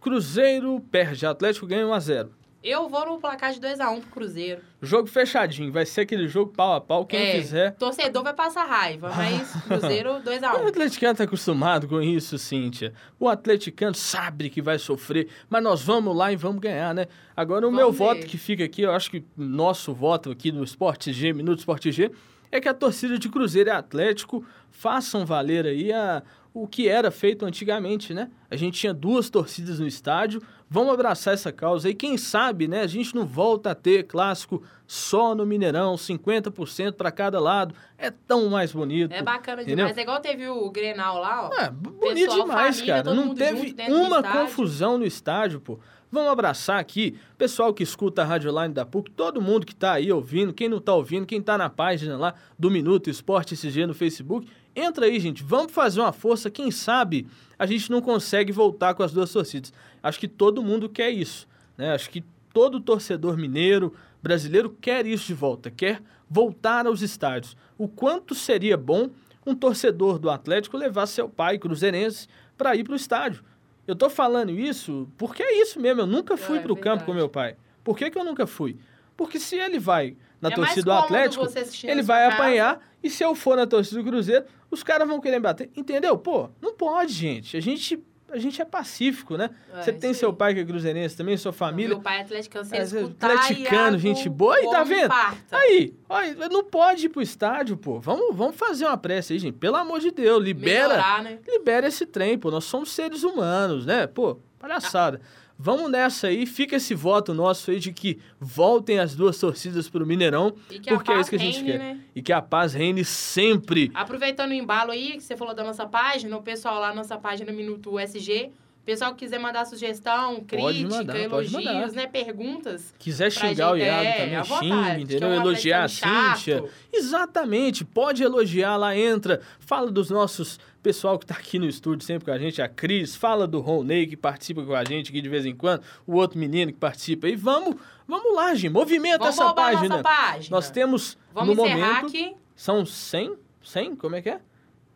Cruzeiro 0.00 0.78
perde, 0.90 1.26
Atlético 1.26 1.66
ganha 1.66 1.84
1x0. 1.86 2.28
Eu 2.62 2.88
vou 2.88 3.06
no 3.06 3.18
placar 3.20 3.52
de 3.52 3.60
2x1 3.60 4.00
pro 4.00 4.10
Cruzeiro. 4.10 4.60
Jogo 4.82 5.06
fechadinho, 5.06 5.70
vai 5.70 5.86
ser 5.86 6.00
aquele 6.00 6.26
jogo 6.26 6.52
pau 6.52 6.74
a 6.74 6.80
pau. 6.80 7.06
Quem 7.06 7.20
É, 7.20 7.32
quiser. 7.40 7.74
Torcedor 7.76 8.24
vai 8.24 8.34
passar 8.34 8.64
raiva, 8.64 9.10
mas 9.14 9.52
Cruzeiro 9.62 10.16
O 10.16 10.20
2x1. 10.22 10.68
atleticano 10.68 11.14
tá 11.16 11.24
acostumado 11.24 11.86
com 11.86 12.02
isso, 12.02 12.36
Cíntia. 12.36 12.92
O 13.18 13.28
atleticano 13.28 13.94
sabe 13.94 14.50
que 14.50 14.60
vai 14.60 14.78
sofrer, 14.78 15.28
mas 15.48 15.62
nós 15.62 15.82
vamos 15.82 16.16
lá 16.16 16.32
e 16.32 16.36
vamos 16.36 16.60
ganhar, 16.60 16.92
né? 16.92 17.06
Agora, 17.36 17.60
o 17.66 17.70
Vamos 17.70 17.76
meu 17.78 17.92
ver. 17.92 17.98
voto 17.98 18.26
que 18.26 18.36
fica 18.36 18.64
aqui, 18.64 18.82
eu 18.82 18.90
acho 18.92 19.10
que 19.10 19.24
nosso 19.36 19.94
voto 19.94 20.30
aqui 20.30 20.50
no 20.50 20.64
Esporte 20.64 21.12
G, 21.12 21.32
Minuto 21.32 21.60
Esporte 21.60 21.92
G, 21.92 22.10
é 22.50 22.60
que 22.60 22.68
a 22.68 22.74
torcida 22.74 23.18
de 23.18 23.28
Cruzeiro 23.28 23.70
e 23.70 23.72
Atlético 23.72 24.44
façam 24.70 25.26
valer 25.26 25.66
aí 25.66 25.92
a, 25.92 26.22
o 26.52 26.66
que 26.66 26.88
era 26.88 27.10
feito 27.10 27.44
antigamente, 27.44 28.12
né? 28.12 28.30
A 28.50 28.56
gente 28.56 28.78
tinha 28.78 28.94
duas 28.94 29.28
torcidas 29.30 29.78
no 29.78 29.86
estádio, 29.86 30.42
vamos 30.68 30.92
abraçar 30.92 31.34
essa 31.34 31.52
causa 31.52 31.88
e 31.88 31.94
quem 31.94 32.16
sabe, 32.16 32.66
né, 32.66 32.82
a 32.82 32.86
gente 32.86 33.14
não 33.14 33.26
volta 33.26 33.70
a 33.70 33.74
ter 33.74 34.04
clássico 34.04 34.62
só 34.86 35.34
no 35.34 35.44
Mineirão, 35.44 35.94
50% 35.94 36.92
para 36.92 37.10
cada 37.10 37.38
lado, 37.38 37.74
é 37.96 38.10
tão 38.10 38.48
mais 38.48 38.72
bonito. 38.72 39.12
É 39.12 39.22
bacana 39.22 39.62
entendeu? 39.62 39.84
demais. 39.84 39.98
É 39.98 40.00
igual 40.00 40.20
teve 40.20 40.48
o 40.48 40.70
Grenal 40.70 41.18
lá, 41.18 41.48
ó. 41.48 41.60
É, 41.60 41.70
bonito 41.70 42.14
Pessoal, 42.14 42.40
demais, 42.40 42.76
família, 42.76 43.02
cara. 43.02 43.14
Não 43.14 43.34
teve 43.34 43.74
uma 43.88 44.22
confusão 44.22 44.98
no 44.98 45.04
estádio, 45.04 45.60
pô. 45.60 45.78
Vamos 46.10 46.32
abraçar 46.32 46.80
aqui, 46.80 47.18
pessoal 47.36 47.74
que 47.74 47.82
escuta 47.82 48.22
a 48.22 48.24
Rádio 48.24 48.50
Line 48.50 48.72
da 48.72 48.86
PUC, 48.86 49.10
todo 49.10 49.42
mundo 49.42 49.66
que 49.66 49.74
tá 49.74 49.92
aí 49.92 50.10
ouvindo, 50.10 50.54
quem 50.54 50.66
não 50.66 50.80
tá 50.80 50.94
ouvindo, 50.94 51.26
quem 51.26 51.42
tá 51.42 51.58
na 51.58 51.68
página 51.68 52.16
lá 52.16 52.34
do 52.58 52.70
Minuto 52.70 53.10
Esporte 53.10 53.52
SG 53.52 53.86
no 53.86 53.92
Facebook, 53.92 54.48
entra 54.74 55.04
aí, 55.04 55.20
gente, 55.20 55.42
vamos 55.42 55.70
fazer 55.70 56.00
uma 56.00 56.12
força, 56.12 56.50
quem 56.50 56.70
sabe 56.70 57.26
a 57.58 57.66
gente 57.66 57.90
não 57.90 58.00
consegue 58.00 58.50
voltar 58.52 58.94
com 58.94 59.02
as 59.02 59.12
duas 59.12 59.30
torcidas. 59.30 59.70
Acho 60.02 60.18
que 60.18 60.26
todo 60.26 60.62
mundo 60.62 60.88
quer 60.88 61.10
isso, 61.10 61.46
né? 61.76 61.92
Acho 61.92 62.08
que 62.08 62.24
todo 62.54 62.80
torcedor 62.80 63.36
mineiro, 63.36 63.92
brasileiro 64.22 64.70
quer 64.80 65.04
isso 65.04 65.26
de 65.26 65.34
volta, 65.34 65.70
quer 65.70 66.00
voltar 66.28 66.86
aos 66.86 67.02
estádios. 67.02 67.54
O 67.76 67.86
quanto 67.86 68.34
seria 68.34 68.78
bom 68.78 69.10
um 69.44 69.54
torcedor 69.54 70.18
do 70.18 70.30
Atlético 70.30 70.78
levar 70.78 71.06
seu 71.06 71.28
pai 71.28 71.58
cruzeirense 71.58 72.28
para 72.56 72.74
ir 72.74 72.84
para 72.84 72.94
o 72.94 72.96
estádio. 72.96 73.44
Eu 73.88 73.96
tô 73.96 74.10
falando 74.10 74.50
isso 74.50 75.08
porque 75.16 75.42
é 75.42 75.62
isso 75.62 75.80
mesmo. 75.80 76.02
Eu 76.02 76.06
nunca 76.06 76.36
fui 76.36 76.58
É, 76.58 76.60
para 76.60 76.72
o 76.72 76.76
campo 76.76 77.04
com 77.04 77.14
meu 77.14 77.28
pai. 77.28 77.56
Por 77.82 77.96
que, 77.96 78.10
que 78.10 78.18
eu 78.18 78.22
nunca 78.22 78.46
fui? 78.46 78.76
Porque 79.16 79.40
se 79.40 79.56
ele 79.56 79.78
vai 79.78 80.14
na 80.40 80.50
É 80.50 80.54
torcida 80.54 80.82
do 80.82 80.92
Atlético, 80.92 81.46
ele 81.84 82.02
vai 82.02 82.28
casa. 82.28 82.34
apanhar. 82.34 82.80
E 83.02 83.08
se 83.08 83.24
eu 83.24 83.34
for 83.34 83.56
na 83.56 83.66
torcida 83.66 84.02
do 84.02 84.08
Cruzeiro, 84.08 84.44
os 84.70 84.82
caras 84.82 85.08
vão 85.08 85.20
querer 85.20 85.36
me 85.38 85.42
bater. 85.42 85.70
Entendeu? 85.74 86.18
Pô, 86.18 86.50
não 86.60 86.74
pode, 86.74 87.14
gente. 87.14 87.56
A 87.56 87.60
gente, 87.60 87.98
a 88.30 88.38
gente 88.38 88.60
é 88.60 88.64
pacífico, 88.64 89.36
né? 89.36 89.50
É, 89.72 89.82
Você 89.82 89.92
tem 89.92 90.10
isso 90.10 90.20
seu 90.20 90.30
aí. 90.30 90.36
pai 90.36 90.54
que 90.54 90.60
é 90.60 90.64
cruzeirense 90.64 91.16
também, 91.16 91.36
sua 91.36 91.52
família. 91.52 91.90
Meu 91.94 92.00
pai 92.00 92.18
é 92.18 92.20
atleticano, 92.22 92.64
se 92.64 92.76
É, 92.76 92.82
escutar 92.82 93.30
atleticano, 93.30 93.98
gente 93.98 94.28
boa, 94.28 94.60
e 94.60 94.70
tá 94.70 94.84
vendo? 94.84 95.06
infarta. 95.06 95.56
Aí, 95.56 95.94
olha, 96.08 96.48
não 96.48 96.64
pode 96.64 97.06
ir 97.06 97.08
pro 97.08 97.22
estádio, 97.22 97.76
pô. 97.76 97.98
Vamos, 98.00 98.36
vamos 98.36 98.56
fazer 98.56 98.84
uma 98.86 98.96
prece 98.98 99.32
aí, 99.32 99.38
gente. 99.38 99.54
Pelo 99.56 99.76
amor 99.76 100.00
de 100.00 100.10
Deus, 100.10 100.42
libera, 100.42 100.88
Melhorar, 100.88 101.22
né? 101.22 101.38
libera 101.46 101.86
esse 101.88 102.04
trem, 102.06 102.38
pô. 102.38 102.50
Nós 102.50 102.64
somos 102.64 102.90
seres 102.92 103.22
humanos, 103.22 103.86
né? 103.86 104.06
Pô, 104.06 104.38
palhaçada. 104.58 105.20
Vamos 105.60 105.90
nessa 105.90 106.28
aí, 106.28 106.46
fica 106.46 106.76
esse 106.76 106.94
voto 106.94 107.34
nosso 107.34 107.72
aí 107.72 107.80
de 107.80 107.92
que 107.92 108.20
voltem 108.38 109.00
as 109.00 109.16
duas 109.16 109.36
torcidas 109.38 109.88
pro 109.88 110.06
Mineirão, 110.06 110.54
porque 110.88 111.10
é 111.10 111.20
isso 111.20 111.30
que 111.30 111.34
a 111.34 111.38
gente 111.38 111.56
reine, 111.56 111.72
quer. 111.72 111.78
né? 111.78 112.00
E 112.14 112.22
que 112.22 112.32
a 112.32 112.40
paz 112.40 112.74
reine 112.74 113.04
sempre. 113.04 113.90
Aproveitando 113.92 114.50
o 114.50 114.54
embalo 114.54 114.92
aí, 114.92 115.14
que 115.14 115.20
você 115.20 115.36
falou 115.36 115.52
da 115.52 115.64
nossa 115.64 115.84
página, 115.84 116.36
o 116.36 116.42
pessoal 116.42 116.78
lá, 116.78 116.94
nossa 116.94 117.18
página 117.18 117.50
Minuto 117.50 117.96
USG, 117.96 118.52
o 118.82 118.84
pessoal 118.84 119.12
que 119.14 119.24
quiser 119.24 119.40
mandar 119.40 119.64
sugestão, 119.64 120.44
crítica, 120.46 120.88
mandar, 120.96 121.18
elogios, 121.18 121.92
né, 121.92 122.06
perguntas. 122.06 122.94
Quiser 122.96 123.32
xingar 123.32 123.72
o 123.72 123.76
Iago 123.76 124.08
é, 124.08 124.12
também, 124.12 124.96
que 124.96 125.02
entendeu? 125.02 125.32
é 125.32 125.36
Elogiar 125.36 125.82
a 125.82 125.88
Cíntia. 125.88 126.64
Exatamente, 126.92 127.84
pode 127.84 128.22
elogiar 128.22 128.76
lá, 128.76 128.96
entra, 128.96 129.40
fala 129.58 129.90
dos 129.90 130.08
nossos 130.08 130.60
pessoal 130.88 131.18
que 131.18 131.26
tá 131.26 131.34
aqui 131.34 131.58
no 131.58 131.66
estúdio 131.66 132.02
sempre 132.06 132.24
com 132.24 132.30
a 132.30 132.38
gente, 132.38 132.62
a 132.62 132.68
Cris, 132.68 133.14
fala 133.14 133.46
do 133.46 133.60
Roney 133.60 134.06
que 134.06 134.16
participa 134.16 134.64
com 134.64 134.74
a 134.74 134.82
gente 134.84 135.10
aqui 135.10 135.20
de 135.20 135.28
vez 135.28 135.44
em 135.44 135.54
quando, 135.54 135.82
o 136.06 136.14
outro 136.14 136.38
menino 136.38 136.72
que 136.72 136.78
participa. 136.78 137.28
E 137.28 137.36
vamos, 137.36 137.76
vamos 138.06 138.34
lá, 138.34 138.54
gente, 138.54 138.72
movimenta 138.72 139.18
Vamos 139.18 139.38
essa 139.38 139.52
página. 139.52 139.88
nossa 139.88 140.02
página. 140.02 140.56
Nós 140.56 140.70
temos 140.70 141.18
Vamos 141.34 141.54
no 141.54 141.62
momento 141.62 142.06
aqui. 142.06 142.34
são 142.56 142.86
100, 142.86 143.36
100, 143.62 143.96
como 143.96 144.16
é 144.16 144.22
que 144.22 144.30
é? 144.30 144.40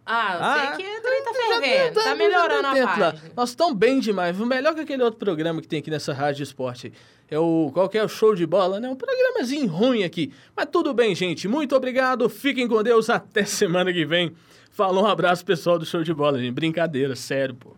Ah, 0.07 0.35
eu 0.35 0.41
Ah, 0.43 0.75
sei 0.77 0.85
que 0.87 0.99
o 0.99 1.03
trem 1.03 1.25
tá 1.25 1.35
fervendo, 1.35 2.03
tá 2.03 2.15
melhorando 2.15 2.67
a 2.69 2.73
dentro 2.73 3.01
lá. 3.01 3.13
página. 3.13 3.33
Nós 3.37 3.51
estamos 3.51 3.77
bem 3.77 4.01
demais, 4.01 4.39
melhor 4.39 4.75
que 4.75 4.81
aquele 4.81 5.03
outro 5.03 5.19
programa 5.19 5.61
que 5.61 5.69
tem 5.69 5.81
aqui 5.81 5.91
nessa 5.91 6.15
rádio 6.15 6.39
de 6.39 6.43
esporte. 6.45 6.91
É 7.31 7.39
o 7.39 7.71
qual 7.75 7.87
que 7.87 7.99
é 7.99 8.03
o 8.03 8.09
show 8.09 8.35
de 8.35 8.47
bola, 8.47 8.81
né? 8.81 8.89
Um 8.89 8.97
programazinho 8.97 9.67
ruim 9.67 10.05
aqui. 10.05 10.33
Mas 10.57 10.67
tudo 10.73 10.95
bem, 10.95 11.15
gente. 11.15 11.47
Muito 11.47 11.77
obrigado. 11.77 12.29
Fiquem 12.31 12.67
com 12.67 12.83
Deus 12.83 13.11
até 13.11 13.45
semana 13.47 13.93
que 13.93 14.07
vem. 14.07 14.35
Falou, 14.73 15.05
um 15.05 15.07
abraço 15.07 15.45
pessoal 15.45 15.79
do 15.79 15.85
show 15.85 16.03
de 16.03 16.15
bola, 16.15 16.39
gente. 16.39 16.53
Brincadeira, 16.53 17.15
sério, 17.15 17.55
pô. 17.55 17.77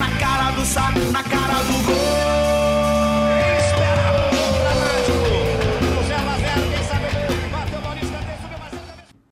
Na 0.00 0.10
cara 0.18 0.50
do 0.50 0.64
saco, 0.64 0.98
na 1.12 1.22
cara 1.22 1.62
do 1.62 1.86
gol. 1.86 2.47